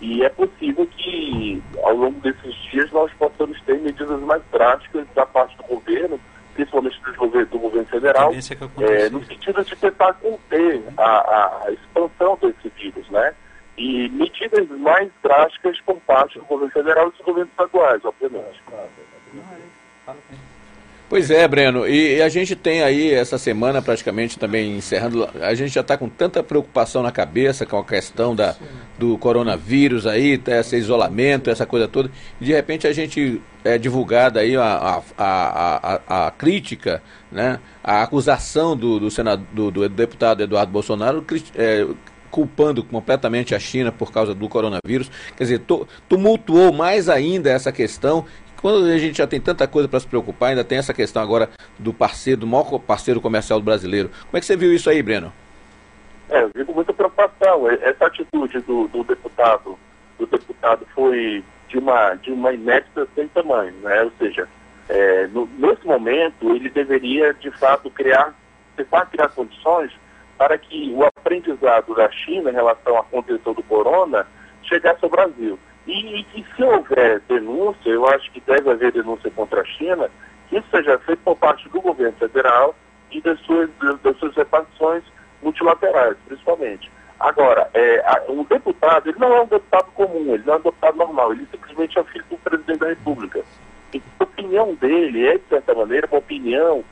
[0.00, 5.24] e é possível que ao longo desses dias nós possamos ter medidas mais drásticas da
[5.26, 6.20] parte do governo
[6.54, 12.38] principalmente do governo, do governo federal, é, no sentido de tentar conter a, a, expansão
[12.40, 13.34] desse vírus, né?
[13.76, 18.62] E medidas mais drásticas por parte do governo federal e dos governos estaduais, obviamente.
[21.14, 25.54] Pois é, Breno, e, e, a gente tem aí essa semana praticamente também encerrando, a
[25.54, 28.56] gente já está com tanta preocupação na cabeça com a questão da,
[28.98, 34.40] do coronavírus aí, esse isolamento, essa coisa toda, e de repente a gente é divulgada
[34.40, 37.00] aí a, a, a, a, crítica,
[37.30, 41.24] né, a acusação do, do, senado, do, do deputado Eduardo Bolsonaro
[41.54, 41.86] é,
[42.34, 45.62] culpando completamente a China por causa do coronavírus, quer dizer,
[46.08, 48.24] tumultuou mais ainda essa questão
[48.64, 51.50] quando a gente já tem tanta coisa para se preocupar, ainda tem essa questão agora
[51.78, 54.08] do parceiro, do maior parceiro comercial brasileiro.
[54.08, 55.30] Como é que você viu isso aí, Breno?
[56.30, 57.68] É, eu com muita preocupação.
[57.68, 59.78] Essa atitude do, do deputado,
[60.18, 64.00] do deputado foi de uma, de uma inédita sem tamanho, né?
[64.00, 64.48] Ou seja,
[64.88, 68.32] é, no, nesse momento ele deveria de fato criar,
[68.78, 69.92] tentar criar condições
[70.38, 74.26] para que o aprendizado da China em relação à contenção do corona
[74.62, 75.58] chegasse ao Brasil.
[75.86, 80.10] E, e se houver denúncia, eu acho que deve haver denúncia contra a China,
[80.48, 82.74] que isso seja feito por parte do governo federal
[83.10, 83.68] e das suas,
[84.02, 85.04] das suas repartições
[85.42, 86.90] multilaterais, principalmente.
[87.20, 90.96] Agora, é, o deputado, ele não é um deputado comum, ele não é um deputado
[90.96, 93.44] normal, ele simplesmente é filho do presidente da República.
[93.92, 96.84] E a opinião dele é, de certa maneira, uma opinião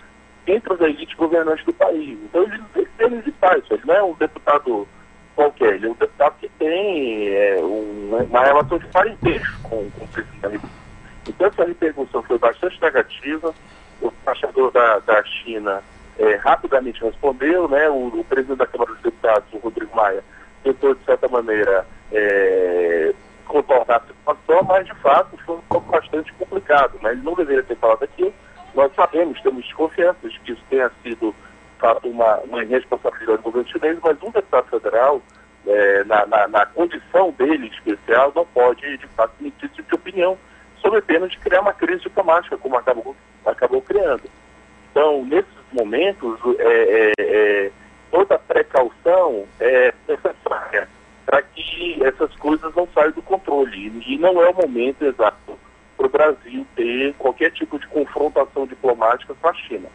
[0.46, 2.18] entre as elites governantes do país.
[2.24, 4.86] Então ele tem que ser elegitário, ele não é um deputado
[5.34, 10.04] qualquer, ele é um deputado que tem é, um, uma relação de parentesco com, com
[10.04, 10.66] o presidente.
[11.28, 13.54] Então essa repercussão foi bastante negativa.
[14.00, 15.82] O embaixador da, da China
[16.18, 17.88] é, rapidamente respondeu, né?
[17.88, 20.22] O, o, presidente da Câmara dos Deputados, o Rodrigo Maia,
[20.62, 23.14] tentou, de certa maneira, é,
[23.46, 26.98] contornar a situação, mas de fato foi um pouco bastante complicado.
[27.02, 27.12] Né?
[27.12, 28.32] Ele não deveria ter falado aquilo.
[28.74, 31.34] Nós sabemos, temos desconfiança de que isso tenha sido
[31.82, 35.20] fato uma, uma irresponsabilidade do governo chinês, mas um deputado federal,
[35.66, 39.96] é, na, na, na, condição dele especial, não pode, de fato, emitir esse tipo de
[39.96, 40.38] opinião,
[40.80, 44.22] sob pena de criar uma crise diplomática, como acabou, acabou criando.
[44.90, 47.70] Então, nesses momentos, é, é, é
[48.10, 50.88] toda precaução é necessária
[51.24, 53.90] para que essas coisas não saiam do controle.
[54.06, 55.58] E não é o momento exato
[55.96, 59.88] para o Brasil ter qualquer tipo de confrontação diplomática com a China.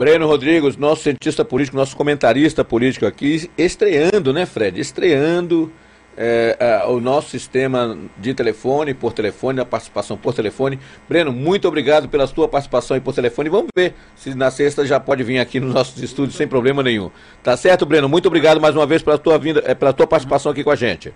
[0.00, 4.80] Breno Rodrigues, nosso cientista político, nosso comentarista político aqui, estreando, né, Fred?
[4.80, 5.70] Estreando
[6.16, 10.80] é, é, o nosso sistema de telefone, por telefone, a participação por telefone.
[11.06, 13.50] Breno, muito obrigado pela sua participação aí por telefone.
[13.50, 17.10] Vamos ver se na sexta já pode vir aqui nos nossos estúdios sem problema nenhum.
[17.42, 18.08] Tá certo, Breno?
[18.08, 20.76] Muito obrigado mais uma vez pela tua vinda, é, pela tua participação aqui com a
[20.76, 21.12] gente.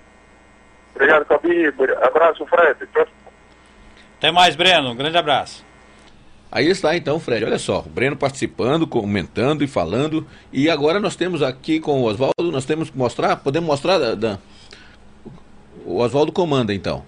[0.94, 1.72] Obrigado, Cabi.
[2.02, 2.86] Abraço, Fred.
[4.18, 4.90] Até mais, Breno.
[4.90, 5.64] Um grande abraço.
[6.54, 7.44] Aí está então, Fred.
[7.44, 10.24] Olha só, o Breno participando, comentando e falando.
[10.52, 14.38] E agora nós temos aqui com o Oswaldo, nós temos que mostrar, podemos mostrar, Dan?
[15.84, 17.02] O Oswaldo comanda, então.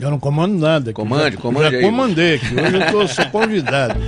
[0.00, 0.92] Eu não comando nada.
[0.92, 1.84] Comande, já, comande já aí.
[1.84, 2.52] comandei aqui.
[2.52, 3.94] Hoje eu tô, sou convidado.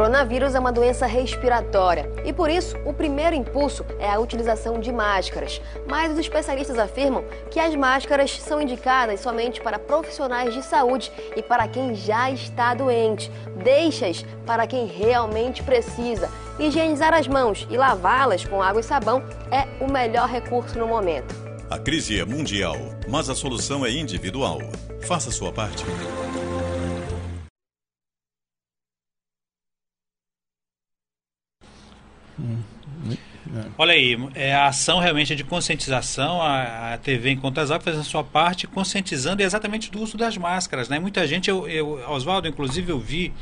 [0.00, 4.90] Coronavírus é uma doença respiratória e por isso o primeiro impulso é a utilização de
[4.90, 5.60] máscaras.
[5.86, 11.42] Mas os especialistas afirmam que as máscaras são indicadas somente para profissionais de saúde e
[11.42, 13.30] para quem já está doente.
[13.62, 16.30] Deixas para quem realmente precisa.
[16.58, 21.34] Higienizar as mãos e lavá-las com água e sabão é o melhor recurso no momento.
[21.68, 24.60] A crise é mundial, mas a solução é individual.
[25.02, 25.84] Faça sua parte.
[33.76, 37.84] Olha aí, é, a ação realmente é de conscientização, a, a TV Encontro as Águas
[37.84, 40.88] fazendo a sua parte, conscientizando exatamente do uso das máscaras.
[40.88, 40.98] Né?
[40.98, 43.32] Muita gente, eu, eu Oswaldo, inclusive eu vi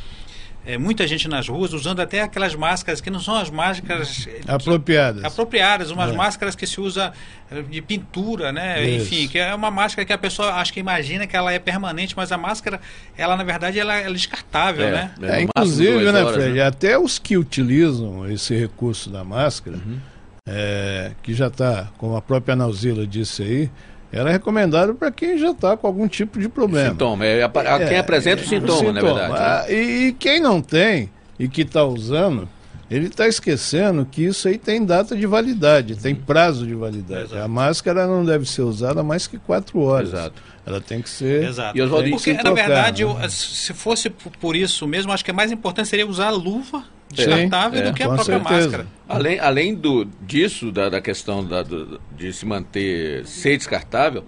[0.69, 4.39] é, muita gente nas ruas usando até aquelas máscaras que não são as máscaras que,
[4.47, 5.25] apropriadas.
[5.25, 6.15] Apropriadas, umas é.
[6.15, 7.11] máscaras que se usa
[7.51, 8.87] eh, de pintura, né?
[8.87, 9.15] Isso.
[9.15, 12.15] Enfim, que é uma máscara que a pessoa acho que imagina que ela é permanente,
[12.15, 12.79] mas a máscara,
[13.17, 15.15] ela na verdade ela, ela é descartável, é, né?
[15.23, 16.67] É, inclusive, né, Fred, né?
[16.67, 19.99] até os que utilizam esse recurso da máscara, uhum.
[20.47, 23.71] É, que já está, como a própria Nauzila disse aí,
[24.13, 26.91] ela é recomendada para quem já está com algum tipo de problema.
[26.91, 29.33] Sintoma, é, a, quem é, apresenta o sintoma, sintoma, na verdade.
[29.33, 29.39] Né?
[29.39, 32.49] Ah, e, e, quem não tem e que está usando,
[32.91, 37.25] ele está esquecendo que isso aí tem data de validade, tem prazo de validade.
[37.25, 37.43] Exato.
[37.43, 40.09] A máscara não deve ser usada mais que quatro horas.
[40.09, 40.43] Exato.
[40.65, 41.45] Ela tem que ser.
[41.45, 41.79] Exato.
[41.79, 43.11] E Porque, na verdade, né?
[43.11, 46.85] eu, se fosse por isso mesmo, acho que é mais importante seria usar a luva
[47.13, 48.61] descartável Sim, do que a própria certeza.
[48.61, 48.87] máscara.
[49.09, 54.25] Além, além do, disso, da, da questão da, do, de se manter ser descartável,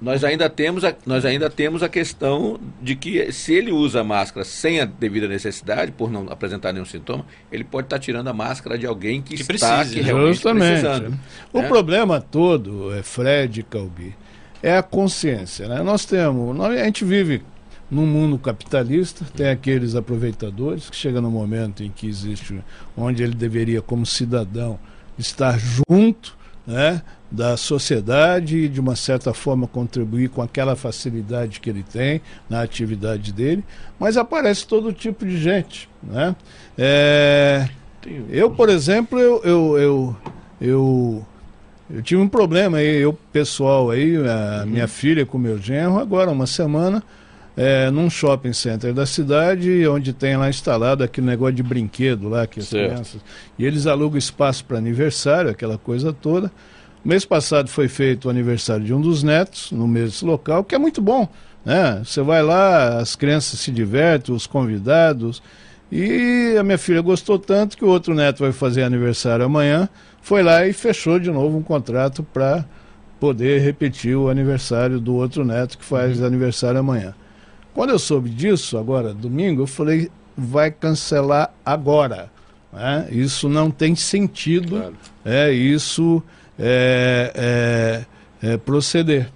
[0.00, 4.04] nós ainda, temos a, nós ainda temos a questão de que se ele usa a
[4.04, 8.32] máscara sem a devida necessidade, por não apresentar nenhum sintoma, ele pode estar tirando a
[8.32, 10.80] máscara de alguém que, que está precisa, que realmente Justamente.
[10.80, 11.18] precisando.
[11.52, 11.68] O é?
[11.68, 14.14] problema todo, é Fred Calbi,
[14.62, 15.66] é a consciência.
[15.66, 15.82] Né?
[15.82, 17.42] Nós temos, nós, a gente vive
[17.90, 22.60] no mundo capitalista, tem aqueles aproveitadores que chega no momento em que existe,
[22.96, 24.78] onde ele deveria, como cidadão,
[25.18, 31.70] estar junto né, da sociedade e, de uma certa forma, contribuir com aquela facilidade que
[31.70, 32.20] ele tem
[32.50, 33.64] na atividade dele,
[34.00, 35.88] mas aparece todo tipo de gente.
[36.02, 36.34] Né?
[36.76, 37.68] É,
[38.28, 40.16] eu, por exemplo, eu, eu, eu,
[40.60, 41.26] eu
[41.88, 44.70] eu tive um problema aí, eu pessoal aí, a uhum.
[44.70, 47.00] minha filha com meu genro, agora uma semana,
[47.56, 52.46] é, num shopping center da cidade, onde tem lá instalado aquele negócio de brinquedo lá
[52.46, 52.92] que as certo.
[52.92, 53.20] crianças.
[53.58, 56.52] E eles alugam espaço para aniversário, aquela coisa toda.
[57.02, 60.78] Mês passado foi feito o aniversário de um dos netos, no mesmo local, que é
[60.78, 61.28] muito bom.
[61.64, 62.02] Né?
[62.04, 65.42] Você vai lá, as crianças se divertem, os convidados.
[65.90, 69.88] E a minha filha gostou tanto que o outro neto vai fazer aniversário amanhã.
[70.20, 72.64] Foi lá e fechou de novo um contrato para
[73.20, 76.26] poder repetir o aniversário do outro neto que faz uhum.
[76.26, 77.14] aniversário amanhã.
[77.76, 82.32] Quando eu soube disso, agora, domingo, eu falei, vai cancelar agora.
[82.72, 83.06] Né?
[83.10, 84.94] Isso não tem sentido, claro.
[85.22, 86.22] é isso
[86.58, 88.06] é,
[88.40, 89.30] é, é, proceder.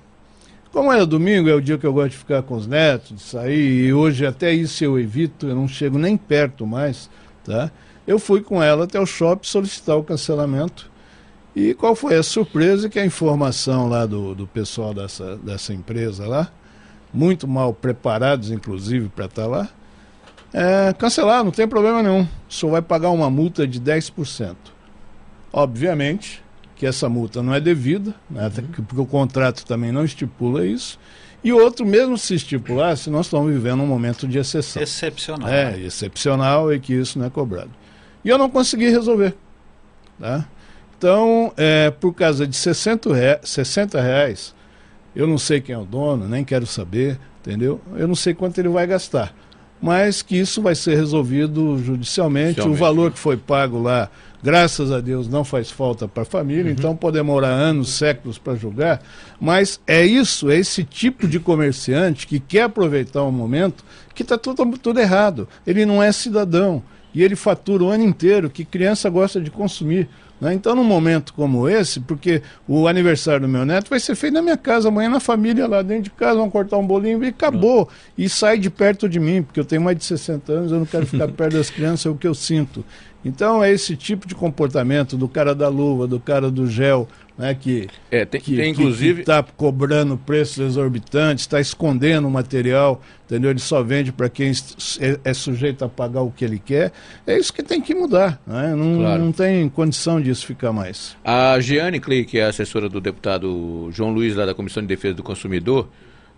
[0.72, 3.22] Como é domingo, é o dia que eu gosto de ficar com os netos, de
[3.22, 7.10] sair, e hoje até isso eu evito, eu não chego nem perto mais,
[7.44, 7.70] tá?
[8.06, 10.90] Eu fui com ela até o shopping solicitar o cancelamento.
[11.54, 16.26] E qual foi a surpresa que a informação lá do, do pessoal dessa, dessa empresa
[16.26, 16.50] lá,
[17.12, 19.68] muito mal preparados, inclusive, para estar tá lá.
[20.52, 22.26] É, cancelar, não tem problema nenhum.
[22.48, 24.56] Só vai pagar uma multa de 10%.
[25.52, 26.42] Obviamente
[26.80, 28.50] que essa multa não é devida, né,
[28.88, 30.98] porque o contrato também não estipula isso.
[31.44, 34.82] E outro, mesmo se estipulasse, nós estamos vivendo um momento de exceção.
[34.82, 35.48] Excepcional.
[35.48, 35.80] É, né?
[35.80, 37.70] excepcional e que isso não é cobrado.
[38.24, 39.34] E eu não consegui resolver.
[40.18, 40.46] Tá?
[40.96, 44.54] Então, é, por causa de 60 reais, 60 reais
[45.14, 47.80] eu não sei quem é o dono, nem quero saber, entendeu?
[47.96, 49.34] Eu não sei quanto ele vai gastar.
[49.82, 52.60] Mas que isso vai ser resolvido judicialmente.
[52.60, 54.10] O valor que foi pago lá,
[54.42, 56.70] graças a Deus, não faz falta para a família, uhum.
[56.70, 59.00] então pode demorar anos, séculos para julgar.
[59.40, 63.82] Mas é isso, é esse tipo de comerciante que quer aproveitar o momento
[64.14, 65.48] que está tudo, tudo errado.
[65.66, 66.82] Ele não é cidadão
[67.14, 70.08] e ele fatura o ano inteiro que criança gosta de consumir.
[70.40, 70.54] Né?
[70.54, 74.42] Então, num momento como esse, porque o aniversário do meu neto vai ser feito na
[74.42, 77.88] minha casa, amanhã na família, lá dentro de casa, vão cortar um bolinho e acabou.
[78.16, 80.86] E sai de perto de mim, porque eu tenho mais de 60 anos, eu não
[80.86, 82.84] quero ficar perto das crianças, é o que eu sinto.
[83.22, 87.06] Então, é esse tipo de comportamento do cara da luva, do cara do gel,
[87.40, 93.00] né, que é, tem, que, tem, inclusive está cobrando preços exorbitantes, está escondendo o material,
[93.24, 93.50] entendeu?
[93.50, 94.52] Ele só vende para quem
[95.00, 96.92] é, é, sujeito a pagar o que ele quer.
[97.26, 98.74] É isso que tem que mudar, né?
[98.76, 99.24] não, claro.
[99.24, 101.16] não tem condição disso ficar mais.
[101.24, 105.14] A Giane Clay, que é assessora do deputado João Luiz, lá da Comissão de Defesa
[105.14, 105.88] do Consumidor,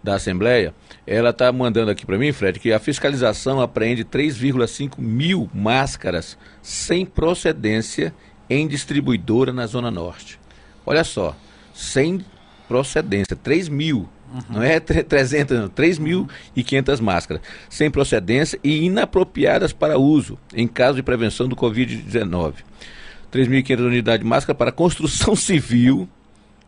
[0.04, 0.72] da Assembleia,
[1.04, 7.04] ela está mandando aqui para mim, Fred, que a fiscalização apreende 3,5 mil máscaras sem
[7.04, 8.14] procedência
[8.48, 10.41] em distribuidora na Zona Norte.
[10.84, 11.36] Olha só,
[11.74, 12.24] sem
[12.68, 14.08] procedência, 3 mil.
[14.32, 14.56] Uhum.
[14.56, 21.02] Não é 300, não, 3.500 máscaras, sem procedência e inapropriadas para uso, em caso de
[21.02, 22.54] prevenção do Covid-19.
[23.30, 26.08] 3.500 unidades de máscara para construção civil,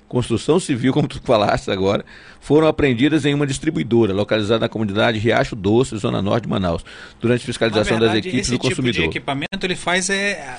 [0.07, 2.05] construção civil, como tu falaste agora,
[2.39, 6.85] foram apreendidas em uma distribuidora localizada na comunidade Riacho Doce, zona norte de Manaus,
[7.19, 8.91] durante fiscalização verdade, das equipes do tipo consumidor.
[8.91, 10.59] Esse tipo de equipamento ele faz é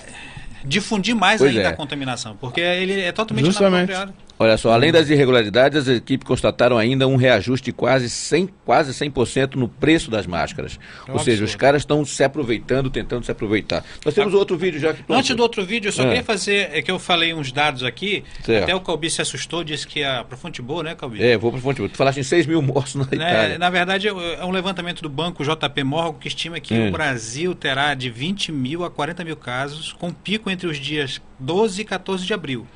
[0.66, 1.72] difundir mais pois ainda é.
[1.72, 3.89] a contaminação, porque ele é totalmente Justamente.
[3.89, 4.13] inapropriado.
[4.38, 8.91] Olha só, além das irregularidades, as equipes constataram ainda um reajuste de quase 100%, quase
[8.91, 10.77] 100% no preço das máscaras.
[11.07, 13.83] É Ou seja, os caras estão se aproveitando, tentando se aproveitar.
[14.03, 16.07] Nós temos ah, outro vídeo já que Antes do outro vídeo, eu só é.
[16.07, 18.63] queria fazer, é que eu falei uns dados aqui, certo.
[18.63, 21.23] até o Calbi se assustou, disse que a para futebol, né, Calbi?
[21.23, 21.88] É, vou para futebol.
[21.88, 23.57] Tu falaste em 6 mil mortos na né, Itália.
[23.57, 26.89] Na verdade, é um levantamento do banco JP Morgan que estima que é.
[26.89, 31.21] o Brasil terá de 20 mil a 40 mil casos, com pico entre os dias
[31.39, 32.67] 12 e 14 de abril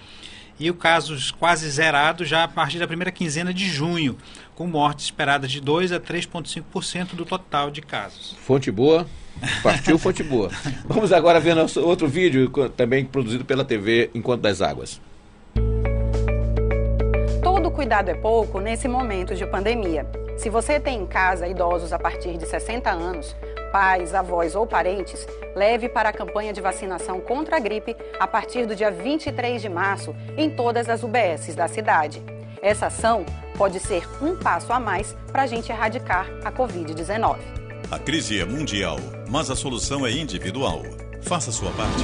[0.60, 4.18] e o casos quase zerados já a partir da primeira quinzena de junho,
[4.56, 8.36] com mortes esperadas de 2 a 3,5% do total de casos.
[8.42, 9.08] Fonte boa,
[9.64, 10.50] partiu fonte boa.
[10.86, 15.00] Vamos agora ver nosso outro vídeo, também produzido pela TV Enquanto das Águas.
[17.42, 20.06] Todo cuidado é pouco nesse momento de pandemia.
[20.38, 23.36] Se você tem em casa idosos a partir de 60 anos,
[23.72, 28.66] pais, avós ou parentes, leve para a campanha de vacinação contra a gripe a partir
[28.66, 32.22] do dia 23 de março em todas as UBSs da cidade.
[32.62, 33.26] Essa ação
[33.58, 37.38] pode ser um passo a mais para a gente erradicar a Covid-19.
[37.92, 38.98] A crise é mundial,
[39.28, 40.84] mas a solução é individual.
[41.22, 42.04] Faça sua parte.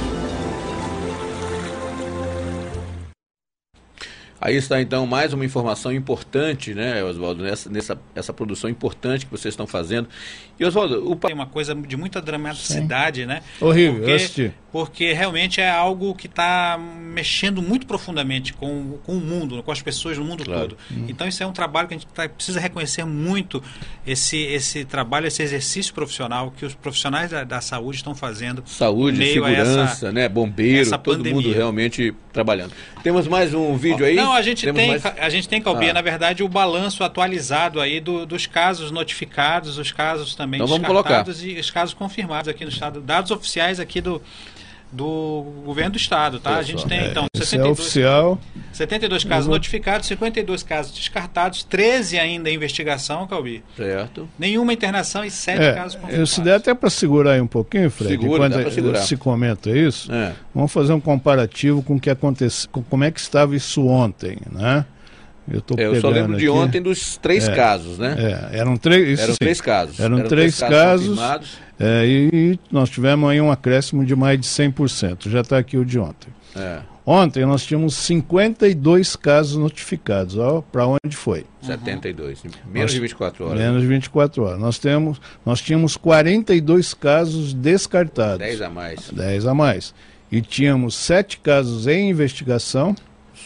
[4.40, 9.30] Aí está então mais uma informação importante, né, Oswaldo, nessa, nessa essa produção importante que
[9.30, 10.08] vocês estão fazendo.
[10.58, 13.26] E Oswaldo, o é uma coisa de muita dramaticidade, Sim.
[13.26, 13.42] né?
[13.60, 14.52] Horrível, porque, eu assisti.
[14.72, 19.82] Porque realmente é algo que está mexendo muito profundamente com, com o mundo, com as
[19.82, 20.60] pessoas no mundo claro.
[20.60, 20.78] todo.
[20.90, 21.06] Hum.
[21.08, 23.62] Então isso é um trabalho que a gente tá, precisa reconhecer muito
[24.06, 28.62] esse esse trabalho, esse exercício profissional que os profissionais da, da saúde estão fazendo.
[28.66, 31.34] Saúde, segurança, essa, né, bombeiro, todo pandemia.
[31.34, 32.72] mundo realmente trabalhando.
[33.02, 34.14] Temos mais um vídeo aí?
[34.14, 35.04] Não, a gente tem, mais...
[35.04, 35.94] a gente tem, Calbia, ah.
[35.94, 41.44] na verdade, o balanço atualizado aí do, dos casos notificados, os casos também então, descartados
[41.44, 44.22] e os casos confirmados aqui no estado, dados oficiais aqui do,
[44.90, 46.56] do governo do estado, tá?
[46.56, 48.38] a gente tem, então, é, 72, é oficial.
[48.72, 49.54] 72 casos vou...
[49.54, 53.62] notificados, 52 casos descartados, 13 ainda em investigação, Calbi.
[53.76, 54.28] Certo.
[54.38, 56.30] Nenhuma internação e 7 é, casos confirmados.
[56.30, 60.32] Se der até para segurar aí um pouquinho, Fred, Segura, quando se comenta isso, é.
[60.54, 64.38] vamos fazer um comparativo com o que aconteceu, com como é que estava isso ontem,
[64.50, 64.84] né?
[65.50, 68.16] Eu, tô é, eu só lembro de ontem dos três é, casos, né?
[68.52, 70.00] É, eram três, eram sim, três casos.
[70.00, 74.40] Eram, eram três, três, casos, casos é, e nós tivemos aí um acréscimo de mais
[74.40, 75.28] de 100%.
[75.28, 76.28] Já está aqui o de ontem.
[76.54, 76.80] É.
[77.04, 80.36] Ontem nós tínhamos 52 casos notificados.
[80.72, 81.44] Para onde foi?
[81.62, 82.42] 72.
[82.66, 83.58] Menos de 24 horas.
[83.58, 84.58] Menos de 24 horas.
[84.58, 88.38] Nós, temos, nós tínhamos 42 casos descartados.
[88.38, 89.10] 10 a mais.
[89.10, 89.94] 10 a mais.
[90.32, 92.96] E tínhamos 7 casos em investigação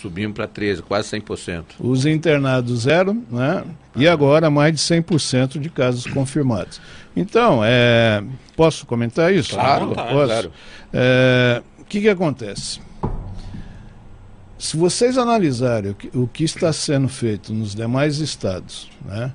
[0.01, 1.65] Subimos para 13, quase 100%.
[1.79, 3.65] Os internados zero, né?
[3.95, 6.81] E agora mais de 100% de casos confirmados.
[7.15, 8.23] Então, é,
[8.57, 9.55] posso comentar isso?
[9.55, 10.27] Claro, posso?
[10.27, 10.53] claro.
[10.93, 12.81] É, o que, que acontece?
[14.59, 19.33] Se vocês analisarem o que, o que está sendo feito nos demais estados, né?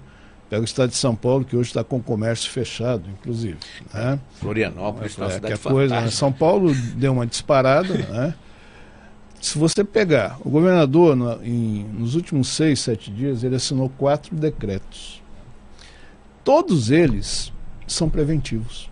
[0.49, 3.57] Pega o estado de São Paulo, que hoje está com o comércio fechado, inclusive.
[3.91, 4.19] Né?
[4.39, 6.09] Florianópolis, é, que a coisa, né?
[6.11, 8.33] São Paulo deu uma disparada, né?
[9.45, 14.35] Se você pegar, o governador, no, em, nos últimos seis, sete dias, ele assinou quatro
[14.35, 15.21] decretos.
[16.43, 17.53] Todos eles
[17.85, 18.89] são preventivos.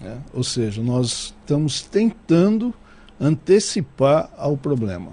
[0.00, 0.16] Né?
[0.32, 2.72] Ou seja, nós estamos tentando
[3.20, 5.10] antecipar ao problema.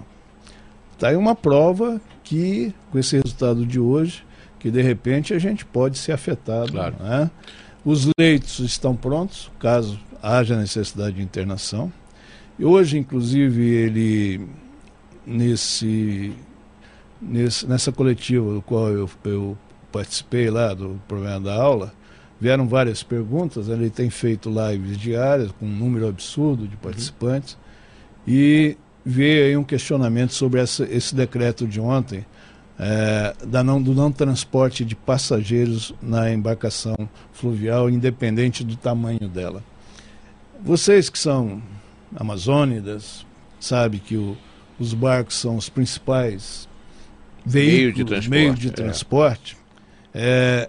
[0.94, 4.24] Está aí uma prova que, com esse resultado de hoje,
[4.58, 6.72] que de repente a gente pode ser afetado.
[6.72, 6.96] Claro.
[6.98, 7.30] Né?
[7.84, 11.92] Os leitos estão prontos, caso haja necessidade de internação.
[12.60, 14.46] E hoje, inclusive, ele,
[15.26, 16.30] nesse,
[17.18, 19.56] nesse, nessa coletiva do qual eu, eu
[19.90, 21.90] participei lá do programa da aula,
[22.38, 23.70] vieram várias perguntas.
[23.70, 27.54] Ele tem feito lives diárias com um número absurdo de participantes.
[27.54, 28.34] Uhum.
[28.34, 32.26] E veio aí um questionamento sobre essa, esse decreto de ontem,
[32.78, 39.64] é, da não, do não transporte de passageiros na embarcação fluvial, independente do tamanho dela.
[40.62, 41.62] Vocês que são
[42.16, 43.26] amazônidas,
[43.58, 44.36] sabem que o,
[44.78, 46.68] os barcos são os principais
[47.44, 48.60] veículos, meio de transporte.
[48.60, 49.56] de transporte
[50.12, 50.68] é.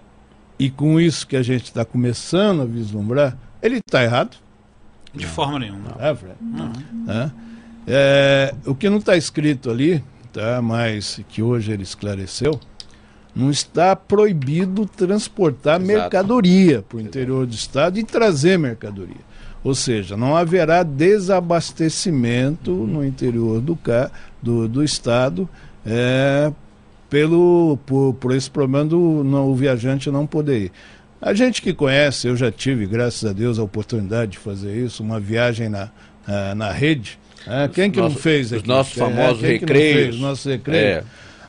[0.58, 4.36] e com isso que a gente está começando a vislumbrar, ele está errado?
[5.12, 5.32] De não.
[5.32, 5.96] forma nenhuma.
[5.98, 6.36] É, Fred?
[6.40, 6.72] Não.
[7.12, 7.30] É.
[7.86, 12.60] É, o que não está escrito ali, tá, mas que hoje ele esclareceu,
[13.34, 15.86] não está proibido transportar Exato.
[15.86, 19.31] mercadoria para o interior do estado e trazer mercadoria.
[19.64, 23.78] Ou seja, não haverá desabastecimento no interior do,
[24.42, 25.48] do, do estado
[25.86, 26.52] é,
[27.08, 30.72] pelo, por, por esse problema do não, o viajante não poder ir.
[31.20, 35.02] A gente que conhece, eu já tive, graças a Deus, a oportunidade de fazer isso,
[35.02, 35.90] uma viagem na,
[36.26, 38.62] na, na rede, é, quem que não fez aqui?
[38.62, 40.14] Os nossos famosos é, recreios.
[40.14, 40.98] Os nossos recreios.
[40.98, 41.04] É.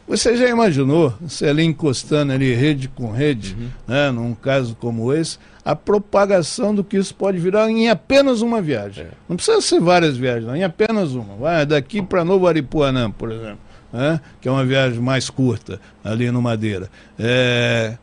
[0.07, 3.67] Você já imaginou, você ali encostando ali rede com rede, uhum.
[3.87, 8.61] né, num caso como esse, a propagação do que isso pode virar em apenas uma
[8.61, 9.05] viagem.
[9.05, 9.11] É.
[9.29, 11.35] Não precisa ser várias viagens, não, em apenas uma.
[11.35, 13.59] Vai daqui para Novo Aripuanã, por exemplo,
[13.93, 16.89] né, que é uma viagem mais curta, ali no Madeira.
[17.17, 17.97] É,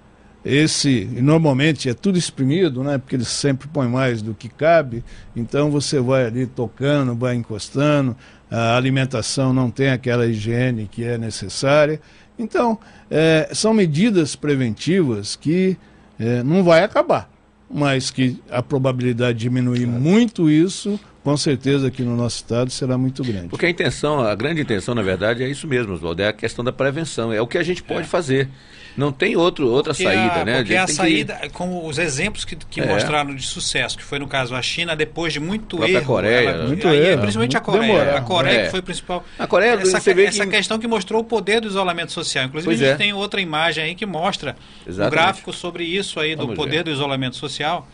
[0.44, 2.98] esse normalmente é tudo exprimido, né?
[2.98, 5.04] Porque ele sempre põe mais do que cabe.
[5.36, 8.16] Então você vai ali tocando, vai encostando.
[8.50, 12.00] A alimentação não tem aquela higiene que é necessária.
[12.38, 12.78] Então
[13.10, 15.76] é, são medidas preventivas que
[16.18, 17.30] é, não vai acabar,
[17.70, 20.00] mas que a probabilidade de diminuir claro.
[20.00, 23.48] muito isso com certeza aqui no nosso estado será muito grande.
[23.48, 26.64] Porque a intenção, a grande intenção, na verdade, é isso mesmo, Oswaldo, é a questão
[26.64, 28.04] da prevenção, é o que a gente pode é.
[28.04, 28.48] fazer.
[28.96, 30.56] Não tem outro, outra porque saída, a, né?
[30.58, 31.48] Porque a, a saída, que...
[31.50, 32.86] como os exemplos que, que é.
[32.86, 35.98] mostraram de sucesso, que foi no caso a China, depois de muito erro.
[35.98, 36.50] A Coreia.
[36.50, 37.20] Ela, muito aí, erro.
[37.22, 37.86] Principalmente a Coreia.
[37.86, 38.16] Demorado.
[38.16, 38.64] A Coreia é.
[38.64, 39.24] que foi o principal.
[39.38, 40.52] A Coreia, essa, você vê essa que...
[40.52, 42.44] questão que mostrou o poder do isolamento social.
[42.44, 42.98] Inclusive, pois a gente é.
[42.98, 45.06] tem outra imagem aí que mostra Exatamente.
[45.06, 46.84] um gráfico sobre isso aí, do Vamos poder ver.
[46.84, 47.86] do isolamento social,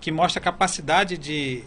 [0.00, 1.62] que mostra a capacidade de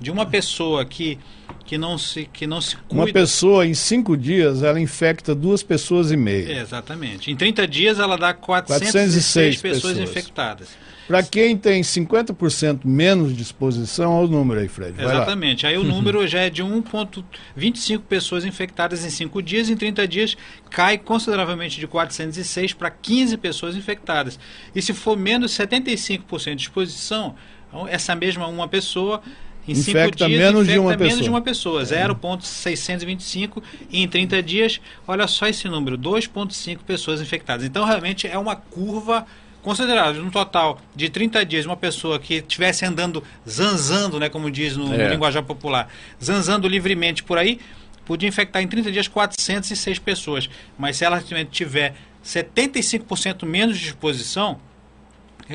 [0.00, 1.18] de uma pessoa que,
[1.64, 2.94] que, não se, que não se cuida.
[2.94, 6.52] Uma pessoa, em cinco dias, ela infecta duas pessoas e meia.
[6.52, 7.30] É, exatamente.
[7.30, 10.68] Em 30 dias, ela dá 406, 406 pessoas, pessoas infectadas.
[11.06, 14.92] Para quem tem 50% menos disposição, olha o número aí, Fred.
[14.92, 15.64] Vai Exatamente.
[15.64, 15.70] Lá.
[15.70, 19.68] Aí o número já é de 1,25 pessoas infectadas em 5 dias.
[19.68, 20.36] Em 30 dias,
[20.70, 24.38] cai consideravelmente de 406 para 15 pessoas infectadas.
[24.72, 27.34] E se for menos 75% de exposição,
[27.70, 29.20] então, essa mesma uma pessoa
[29.68, 31.22] em infecta dias, menos infecta de uma menos pessoa.
[31.22, 37.64] de uma pessoa, 0,625 e em 30 dias, olha só esse número, 2,5 pessoas infectadas.
[37.64, 39.26] Então realmente é uma curva
[39.62, 40.22] considerável.
[40.22, 44.92] No total de 30 dias, uma pessoa que estivesse andando zanzando, né, como diz no,
[44.94, 45.04] é.
[45.04, 45.88] no linguajar popular,
[46.22, 47.60] zanzando livremente por aí,
[48.04, 50.50] podia infectar em 30 dias 406 pessoas.
[50.78, 51.94] Mas se ela tiver
[52.24, 54.58] 75% menos de exposição,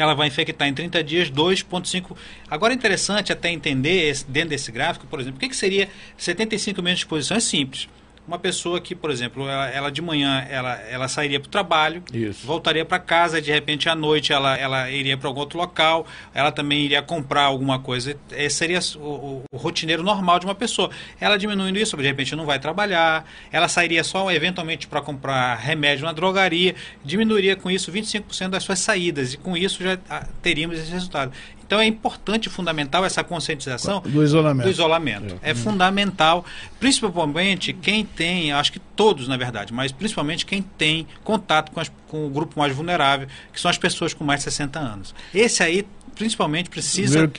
[0.01, 2.15] ela vai infectar em 30 dias 2,5.
[2.49, 5.89] Agora é interessante até entender esse, dentro desse gráfico, por exemplo, o que, que seria
[6.17, 7.37] 75 menos exposição?
[7.37, 7.87] É simples
[8.27, 12.03] uma pessoa que, por exemplo, ela, ela de manhã ela, ela sairia para o trabalho,
[12.13, 12.45] Isso.
[12.45, 16.51] voltaria para casa, de repente à noite ela, ela iria para algum outro local, ela
[16.51, 18.17] também iria comprar alguma coisa.
[18.31, 20.89] Esse seria o, o, o, rotineiro normal de uma pessoa.
[21.19, 26.05] Ela diminuindo isso, de repente não vai trabalhar, ela sairia só eventualmente para comprar remédio
[26.05, 30.79] na drogaria, diminuiria com isso 25% das suas saídas, e com isso já ah, teríamos
[30.79, 31.31] esse resultado.
[31.65, 34.65] Então é importante, fundamental essa conscientização do isolamento.
[34.65, 35.39] Do isolamento.
[35.41, 36.45] É, é fundamental,
[36.79, 41.91] principalmente quem tem, acho que todos na verdade, mas principalmente quem tem contato com, as,
[42.07, 45.15] com o grupo mais vulnerável, que são as pessoas com mais de 60 anos.
[45.33, 45.85] Esse aí
[46.15, 47.29] principalmente precisa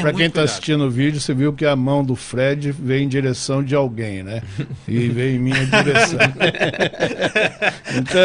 [0.00, 3.08] Para quem está assistindo o vídeo, você viu que a mão do Fred veio em
[3.08, 4.42] direção de alguém, né?
[4.86, 6.18] E veio em minha direção.
[7.96, 8.22] então,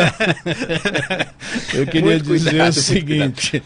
[1.74, 3.64] eu queria muito dizer cuidado, o seguinte.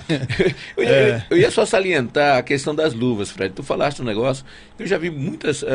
[0.77, 1.25] Eu, é...
[1.29, 3.53] eu, ia só salientar a questão das luvas, Fred.
[3.53, 4.45] Tu falaste um negócio.
[4.77, 5.67] Eu já vi muitas uh,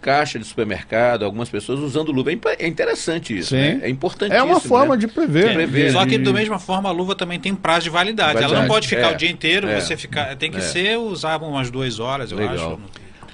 [0.00, 2.32] caixas de supermercado, algumas pessoas usando luva.
[2.32, 3.54] É, é interessante isso.
[3.54, 3.80] Né?
[3.82, 5.00] É importante É uma forma né?
[5.00, 5.54] de prever.
[5.54, 5.92] prever.
[5.92, 8.34] Só que, da mesma forma, a luva também tem prazo de validade.
[8.34, 8.52] validade.
[8.52, 9.80] Ela não pode ficar é, o dia inteiro, é.
[9.80, 10.36] você ficar.
[10.36, 12.54] Tem que ser usar umas duas horas, eu Legal.
[12.54, 12.78] acho.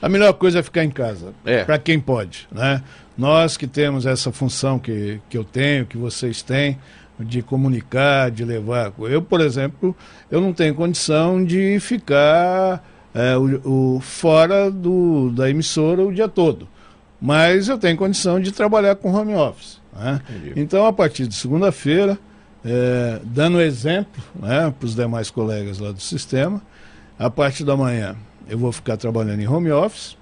[0.00, 1.64] A melhor coisa é ficar em casa, é.
[1.64, 2.82] para quem pode, né?
[3.16, 6.78] Nós que temos essa função que, que eu tenho, que vocês têm,
[7.18, 8.92] de comunicar, de levar.
[8.98, 9.96] Eu, por exemplo,
[10.30, 12.84] eu não tenho condição de ficar
[13.14, 16.66] é, o, o, fora do, da emissora o dia todo.
[17.20, 19.80] Mas eu tenho condição de trabalhar com home office.
[19.96, 20.20] Né?
[20.56, 22.18] Então, a partir de segunda-feira,
[22.64, 26.60] é, dando exemplo né, para os demais colegas lá do sistema,
[27.18, 28.16] a partir da manhã
[28.48, 30.16] eu vou ficar trabalhando em home office.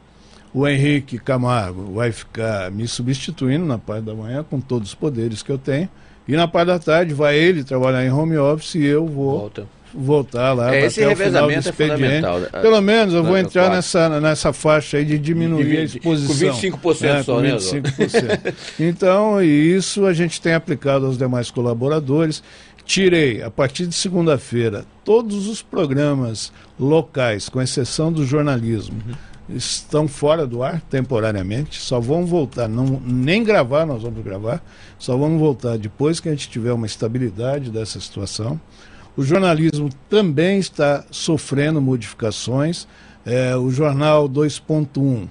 [0.55, 5.43] O Henrique Camargo vai ficar me substituindo na parte da manhã, com todos os poderes
[5.43, 5.89] que eu tenho.
[6.29, 9.67] E na parte da tarde vai ele trabalhar em home office e eu vou Volta.
[9.93, 10.75] voltar lá.
[10.75, 12.41] É, esse revezamento é fundamental.
[12.61, 16.71] Pelo menos eu vou entrar nessa, nessa faixa aí de diminuir de, de, a exposição.
[16.71, 18.23] Com 25% né, só, com 25%.
[18.23, 18.55] né?
[18.79, 22.43] então, e isso a gente tem aplicado aos demais colaboradores.
[22.85, 29.01] Tirei, a partir de segunda-feira, todos os programas locais, com exceção do jornalismo.
[29.07, 29.15] Uhum
[29.49, 34.63] estão fora do ar temporariamente, só vão voltar, não, nem gravar nós vamos gravar,
[34.99, 38.61] só vamos voltar depois que a gente tiver uma estabilidade dessa situação.
[39.17, 42.89] O jornalismo também está sofrendo modificações.
[43.27, 45.29] É, o jornal 2.1,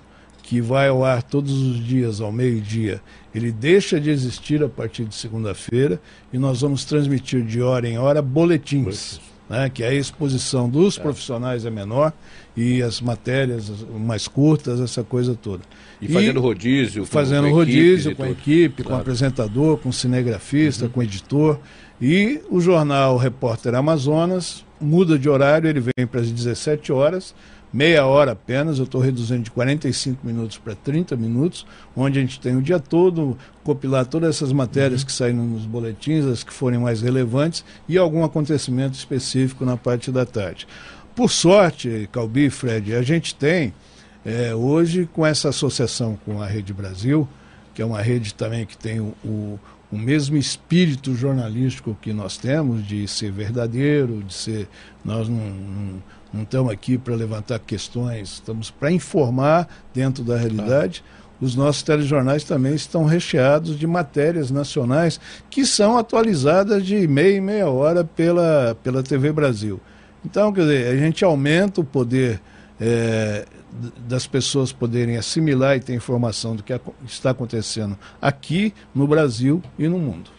[0.52, 3.00] que vai ao ar todos os dias ao meio-dia,
[3.34, 5.98] ele deixa de existir a partir de segunda-feira
[6.34, 11.02] e nós vamos transmitir de hora em hora boletins né, que a exposição dos é.
[11.02, 12.12] profissionais é menor
[12.56, 15.64] e as matérias mais curtas, essa coisa toda.
[16.02, 17.06] E fazendo e rodízio.
[17.06, 18.90] Fazendo com rodízio com a equipe, claro.
[18.90, 20.92] com apresentador, com cinegrafista, uhum.
[20.92, 21.62] com editor.
[22.02, 27.34] E o jornal Repórter Amazonas muda de horário, ele vem para as 17 horas
[27.74, 31.66] meia hora apenas, eu estou reduzindo de 45 minutos para 30 minutos,
[31.96, 35.06] onde a gente tem o dia todo, compilar todas essas matérias uhum.
[35.08, 40.12] que saíram nos boletins, as que forem mais relevantes, e algum acontecimento específico na parte
[40.12, 40.68] da tarde.
[41.16, 43.74] Por sorte, Calbi e Fred, a gente tem,
[44.26, 47.28] é, hoje, com essa associação com a Rede Brasil,
[47.74, 49.60] que é uma rede também que tem o, o,
[49.92, 54.68] o mesmo espírito jornalístico que nós temos, de ser verdadeiro, de ser.
[55.04, 56.04] Nós não, não
[56.34, 61.04] não estamos aqui para levantar questões, estamos para informar dentro da realidade.
[61.42, 65.20] Os nossos telejornais também estão recheados de matérias nacionais
[65.50, 69.82] que são atualizadas de meia e meia hora pela, pela TV Brasil.
[70.24, 72.40] Então, quer dizer, a gente aumenta o poder
[72.80, 73.46] é,
[74.08, 79.88] das pessoas poderem assimilar e ter informação do que está acontecendo aqui no Brasil e
[79.88, 80.30] no mundo.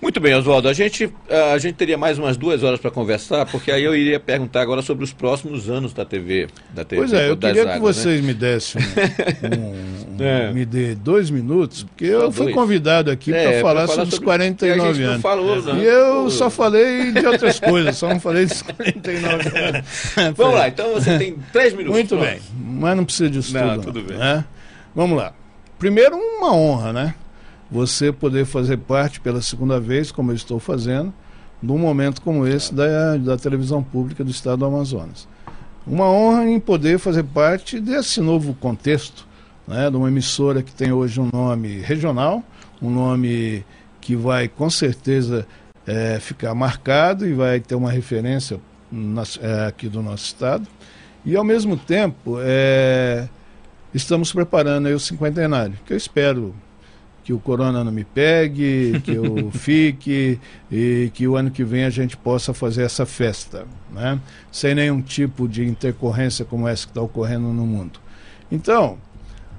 [0.00, 0.68] Muito bem, Oswaldo.
[0.68, 1.10] A gente,
[1.52, 4.82] a gente teria mais umas duas horas para conversar, porque aí eu iria perguntar agora
[4.82, 6.48] sobre os próximos anos da TV.
[6.74, 7.80] Da TV pois é, eu queria águas, que né?
[7.80, 8.26] vocês né?
[8.26, 8.82] me dessem
[9.58, 10.52] um, um, é.
[10.52, 12.54] me dê dois minutos, porque só eu fui dois.
[12.54, 15.22] convidado aqui é, para falar, falar, sobre os 49 anos.
[15.22, 15.82] Falou, né?
[15.82, 19.86] E eu só falei de outras coisas, só não falei dos 49 anos.
[20.36, 21.94] Vamos lá, então você tem três minutos.
[21.94, 23.92] Muito bem, mas não precisa disso não, tudo.
[23.92, 24.18] Tudo bem.
[24.18, 24.44] Né?
[24.94, 25.32] Vamos lá.
[25.78, 27.14] Primeiro, uma honra, né?
[27.70, 31.12] Você poder fazer parte pela segunda vez, como eu estou fazendo,
[31.62, 35.26] num momento como esse da, da televisão pública do estado do Amazonas.
[35.86, 39.26] Uma honra em poder fazer parte desse novo contexto,
[39.66, 42.42] né, de uma emissora que tem hoje um nome regional,
[42.80, 43.64] um nome
[44.00, 45.46] que vai com certeza
[45.86, 48.60] é, ficar marcado e vai ter uma referência
[49.40, 50.66] é, aqui do nosso estado.
[51.24, 53.28] E ao mesmo tempo, é,
[53.92, 56.54] estamos preparando aí o cinquentenário, que eu espero
[57.26, 60.38] que o corona não me pegue, que eu fique
[60.70, 64.20] e que o ano que vem a gente possa fazer essa festa, né?
[64.52, 67.98] sem nenhum tipo de intercorrência como essa que está ocorrendo no mundo.
[68.48, 68.96] Então,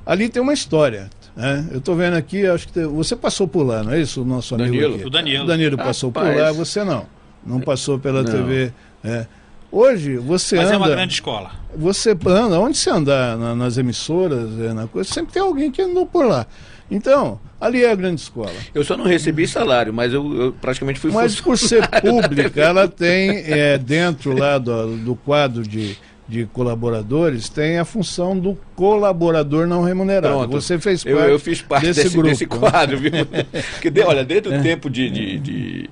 [0.06, 1.10] ali tem uma história.
[1.36, 1.68] Né?
[1.70, 2.86] Eu estou vendo aqui, acho que te...
[2.86, 4.96] você passou por lá, não é isso, o nosso amigo Danilo.
[4.96, 5.06] Aqui.
[5.06, 5.44] O Danilo.
[5.44, 7.06] O Danilo passou por lá, você não.
[7.46, 8.32] Não passou pela não.
[8.32, 8.72] TV.
[9.04, 9.28] É.
[9.70, 10.80] Hoje você Mas anda.
[10.80, 11.52] Mas é uma grande escola.
[11.76, 15.82] Você anda, onde você andar na, nas emissoras, é, na coisa, sempre tem alguém que
[15.82, 16.48] andou por lá.
[16.90, 18.52] Então, ali é a grande escola.
[18.74, 22.88] Eu só não recebi salário, mas eu, eu praticamente fui Mas por ser pública, ela
[22.88, 29.68] tem é, dentro lá do, do quadro de, de colaboradores, tem a função do colaborador
[29.68, 30.34] não remunerado.
[30.34, 30.52] Pronto.
[30.52, 32.30] Você fez parte, eu, eu fiz parte desse, desse, grupo.
[32.30, 33.12] desse quadro, viu?
[33.82, 35.90] Porque, olha, desde o tempo de, de, de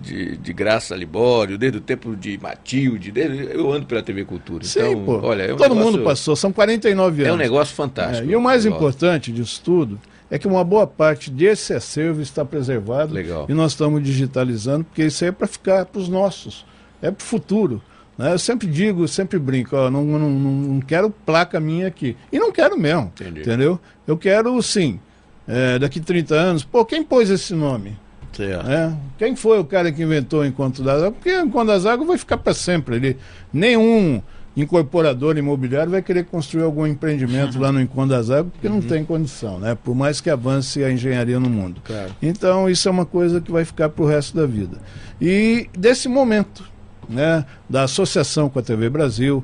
[0.00, 4.64] de, de Graça Libório, desde o tempo de Matilde, desde, eu ando pela TV Cultura.
[4.64, 5.20] Sim, então, pô.
[5.22, 7.28] olha, é um todo negócio, mundo passou, são 49 anos.
[7.28, 8.26] É um negócio fantástico.
[8.26, 10.00] É, e o mais importante disso tudo
[10.30, 13.12] é que uma boa parte desse acervo está preservado.
[13.12, 13.46] Legal.
[13.48, 16.64] E nós estamos digitalizando, porque isso aí é para ficar para os nossos,
[17.00, 17.82] é para o futuro.
[18.16, 18.32] Né?
[18.32, 22.16] Eu sempre digo, sempre brinco, ó, não, não, não quero placa minha aqui.
[22.32, 23.40] E não quero mesmo, Entendi.
[23.40, 23.78] entendeu?
[24.06, 24.98] Eu quero, sim,
[25.46, 27.96] é, daqui 30 anos, pô, quem pôs esse nome?
[28.42, 28.92] É.
[29.16, 31.14] Quem foi o cara que inventou o Encontro das Águas?
[31.14, 33.16] Porque o Encontro das Águas vai ficar para sempre ali.
[33.52, 34.20] Nenhum
[34.56, 38.74] incorporador imobiliário vai querer construir algum empreendimento lá no Encontro das Águas, porque uhum.
[38.74, 39.74] não tem condição, né?
[39.74, 41.80] Por mais que avance a engenharia no mundo.
[41.84, 42.14] Claro.
[42.22, 44.78] Então, isso é uma coisa que vai ficar para o resto da vida.
[45.20, 46.64] E desse momento,
[47.08, 49.42] né, da associação com a TV Brasil,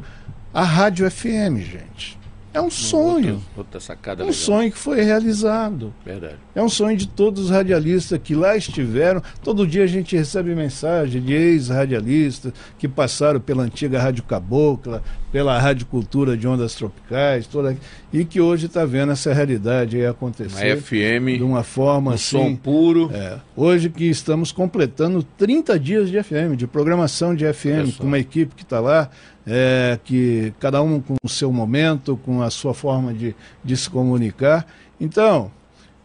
[0.55, 2.20] a Rádio FM, gente.
[2.53, 3.34] É um sonho.
[3.34, 4.40] Outra, outra sacada um legal.
[4.40, 5.94] sonho que foi realizado.
[6.05, 6.34] Verdade.
[6.55, 9.22] É um sonho de todos os radialistas que lá estiveram.
[9.42, 15.57] Todo dia a gente recebe mensagem de ex-radialistas que passaram pela antiga Rádio Cabocla, pela
[15.59, 17.76] Rádio Cultura de Ondas Tropicais, toda,
[18.12, 20.74] e que hoje está vendo essa realidade aí acontecer.
[20.74, 21.38] Uma FM.
[21.38, 22.36] De uma forma um assim.
[22.36, 23.11] Som puro.
[23.14, 28.18] É, hoje que estamos completando 30 dias de FM, de programação de FM, com uma
[28.18, 29.09] equipe que está lá
[29.53, 33.34] é, que cada um com o seu momento, com a sua forma de,
[33.64, 34.64] de se comunicar.
[35.01, 35.51] Então,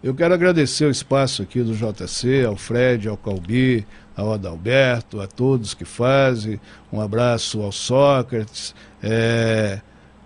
[0.03, 3.85] eu quero agradecer o espaço aqui do JC, ao Fred, ao Calbi,
[4.17, 6.59] ao Adalberto, a todos que fazem.
[6.91, 8.73] Um abraço ao Sócrates,
[9.03, 9.79] é,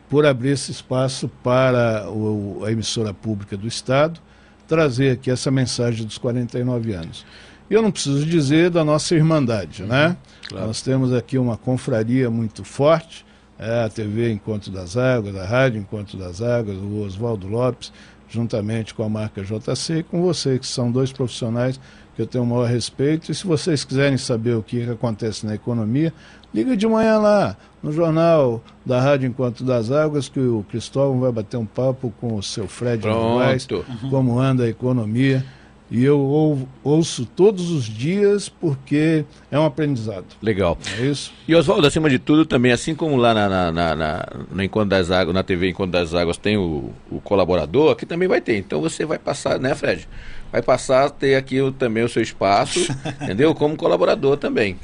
[0.09, 4.21] por abrir esse espaço para o, a emissora pública do Estado
[4.65, 7.25] trazer aqui essa mensagem dos 49 anos.
[7.69, 9.85] E eu não preciso dizer da nossa irmandade, né?
[9.85, 10.17] uhum, né?
[10.47, 10.67] Claro.
[10.67, 13.25] Nós temos aqui uma confraria muito forte,
[13.59, 17.91] é a TV Encontro das Águas, a Rádio Encontro das Águas, o Oswaldo Lopes,
[18.27, 21.79] juntamente com a marca JC e com você, que são dois profissionais
[22.15, 23.31] que eu tenho o maior respeito.
[23.31, 26.13] E se vocês quiserem saber o que, acontece na economia,
[26.53, 31.31] liga de manhã lá, no jornal da Rádio Encontro das Águas, que o Cristóvão vai
[31.31, 33.67] bater um papo com o seu Fred Novaes,
[34.09, 35.45] como anda a economia
[35.91, 40.25] e eu ou, ouço todos os dias porque é um aprendizado.
[40.41, 40.77] Legal.
[40.99, 41.33] É isso.
[41.47, 44.89] E Oswaldo, acima de tudo, também, assim como lá na, na, na, na, no Encontro
[44.89, 48.57] das Águas, na TV Encontro das Águas tem o, o, colaborador, aqui também vai ter.
[48.57, 50.07] Então você vai passar, né, Fred?
[50.51, 52.79] Vai passar a ter aqui o, também o seu espaço,
[53.21, 53.55] entendeu?
[53.55, 54.77] Como colaborador também.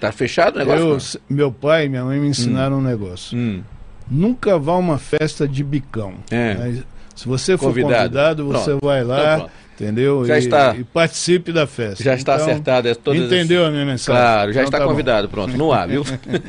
[0.00, 1.20] Tá fechado o negócio?
[1.28, 2.80] Eu, meu pai e minha mãe me ensinaram hum.
[2.80, 3.36] um negócio.
[3.36, 3.62] Hum.
[4.10, 6.14] Nunca vá a uma festa de bicão.
[6.30, 6.82] É.
[7.14, 8.84] Se você for convidado, convidado você pronto.
[8.84, 9.34] vai lá.
[9.36, 9.50] Então,
[9.82, 10.24] entendeu?
[10.24, 10.76] Já e, está.
[10.76, 12.02] E participe da festa.
[12.02, 12.88] Já está então, acertado.
[12.88, 13.68] É todas entendeu as...
[13.68, 14.22] a minha mensagem?
[14.22, 15.28] Claro, já então, está tá convidado.
[15.28, 15.34] Bom.
[15.34, 16.04] Pronto, no ar, viu?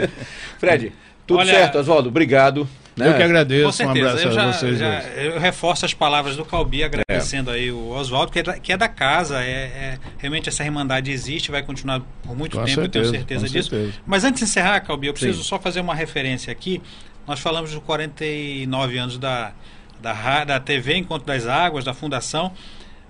[0.60, 0.94] Fred,
[1.26, 2.10] tudo Olha, certo, Oswaldo?
[2.10, 2.68] Obrigado.
[2.96, 3.10] Né?
[3.10, 3.66] Eu que agradeço.
[3.66, 4.06] Com certeza.
[4.06, 4.78] Um abraço eu já, a vocês.
[4.78, 7.56] Já, eu reforço as palavras do Calbi, agradecendo é.
[7.56, 9.42] aí o Oswaldo, que, é da, que é da casa.
[9.44, 13.40] É, é, realmente essa irmandade existe, vai continuar por muito com tempo, certeza, eu tenho
[13.40, 13.70] certeza disso.
[13.72, 13.94] Certeza.
[14.06, 15.50] Mas antes de encerrar, Calbi, eu preciso Sim.
[15.50, 16.82] só fazer uma referência aqui.
[17.28, 19.54] Nós falamos dos 49 anos da,
[20.00, 22.52] da, da TV Encontro das Águas, da Fundação.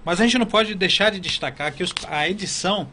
[0.06, 2.88] Mas a gente não pode deixar de destacar que os, a edição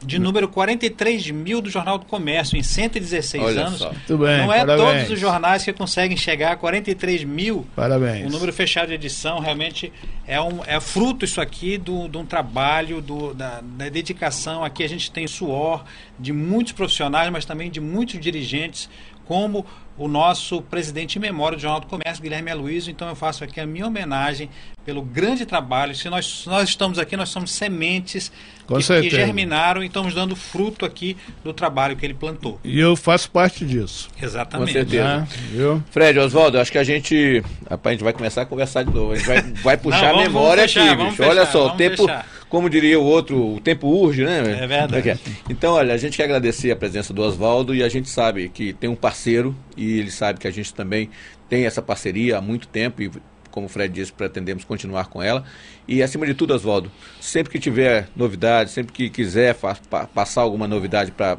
[0.00, 3.78] de número 43 mil do Jornal do Comércio em 116 Olha anos.
[3.78, 3.92] Só.
[3.92, 4.98] Muito bem, não é parabéns.
[4.98, 7.66] todos os jornais que conseguem chegar a 43 mil.
[7.74, 8.26] Parabéns.
[8.26, 9.92] O número fechado de edição realmente
[10.26, 14.64] é, um, é fruto isso aqui do, de um trabalho, do, da, da dedicação.
[14.64, 15.84] Aqui a gente tem suor
[16.18, 18.88] de muitos profissionais, mas também de muitos dirigentes,
[19.24, 19.66] como
[19.98, 22.90] o nosso presidente em memória do Jornal do Comércio, Guilherme Aloysio.
[22.90, 24.48] Então eu faço aqui a minha homenagem
[24.84, 25.94] pelo grande trabalho.
[25.94, 28.30] Se nós, se nós estamos aqui, nós somos sementes
[28.76, 32.60] que, que, germinaram e estamos dando fruto aqui do trabalho que ele plantou.
[32.62, 34.10] E eu faço parte disso.
[34.20, 34.68] Exatamente.
[34.68, 35.26] Com certeza.
[35.26, 38.92] Ah, Fred, Oswaldo, acho que a gente, rapaz, a gente vai começar a conversar de
[38.92, 39.12] novo.
[39.12, 41.16] A gente vai, vai puxar Não, vamos, a memória vamos fechar, aqui, bicho.
[41.16, 42.26] Fechar, olha só, o tempo, fechar.
[42.50, 44.38] como diria o outro, o tempo urge, né?
[44.62, 45.10] É verdade.
[45.10, 48.50] É então, olha, a gente quer agradecer a presença do Oswaldo e a gente sabe
[48.50, 51.08] que tem um parceiro e ele sabe que a gente também
[51.48, 53.10] tem essa parceria há muito tempo e
[53.58, 55.42] como o Fred disse, pretendemos continuar com ela.
[55.86, 56.90] E, acima de tudo, Oswaldo,
[57.20, 59.76] sempre que tiver novidade, sempre que quiser pa
[60.14, 61.38] passar alguma novidade para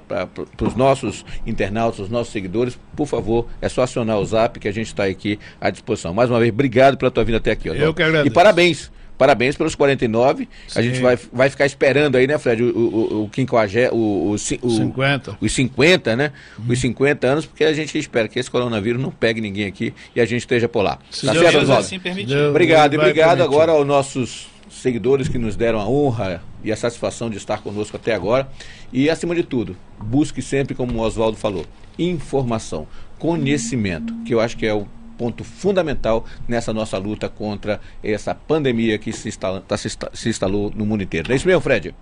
[0.61, 4.73] os nossos internautas, os nossos seguidores, por favor, é só acionar o zap que a
[4.73, 6.13] gente está aqui à disposição.
[6.13, 7.69] Mais uma vez, obrigado pela tua vinda até aqui.
[7.69, 7.85] Oswaldo.
[7.85, 8.27] Eu que agradeço.
[8.27, 10.47] E parabéns Parabéns pelos 49.
[10.65, 10.79] Sim.
[10.79, 14.31] A gente vai, vai ficar esperando aí, né, Fred, o, o, o, quinquagé, o, o,
[14.31, 15.37] o, 50.
[15.41, 16.31] os 50, né?
[16.57, 16.63] Hum.
[16.69, 20.21] Os 50 anos, porque a gente espera que esse coronavírus não pegue ninguém aqui e
[20.21, 20.99] a gente esteja por lá.
[21.11, 21.85] Se tá Deus certo, Oswaldo?
[21.85, 23.53] Assim Deus, obrigado, e obrigado permitir.
[23.53, 27.97] agora aos nossos seguidores que nos deram a honra e a satisfação de estar conosco
[27.97, 28.49] até agora.
[28.93, 31.65] E, acima de tudo, busque sempre, como o Oswaldo falou,
[31.97, 34.87] informação, conhecimento, que eu acho que é o
[35.19, 40.71] ponto fundamental nessa nossa luta contra essa pandemia que se, instala, tá, se, se instalou
[40.73, 41.29] no mundo inteiro.
[41.29, 41.93] É isso mesmo, Fred?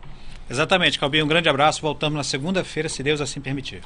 [0.47, 1.26] Exatamente, Calbinho.
[1.26, 1.82] Um grande abraço.
[1.82, 3.82] Voltamos na segunda-feira, se Deus assim permitir.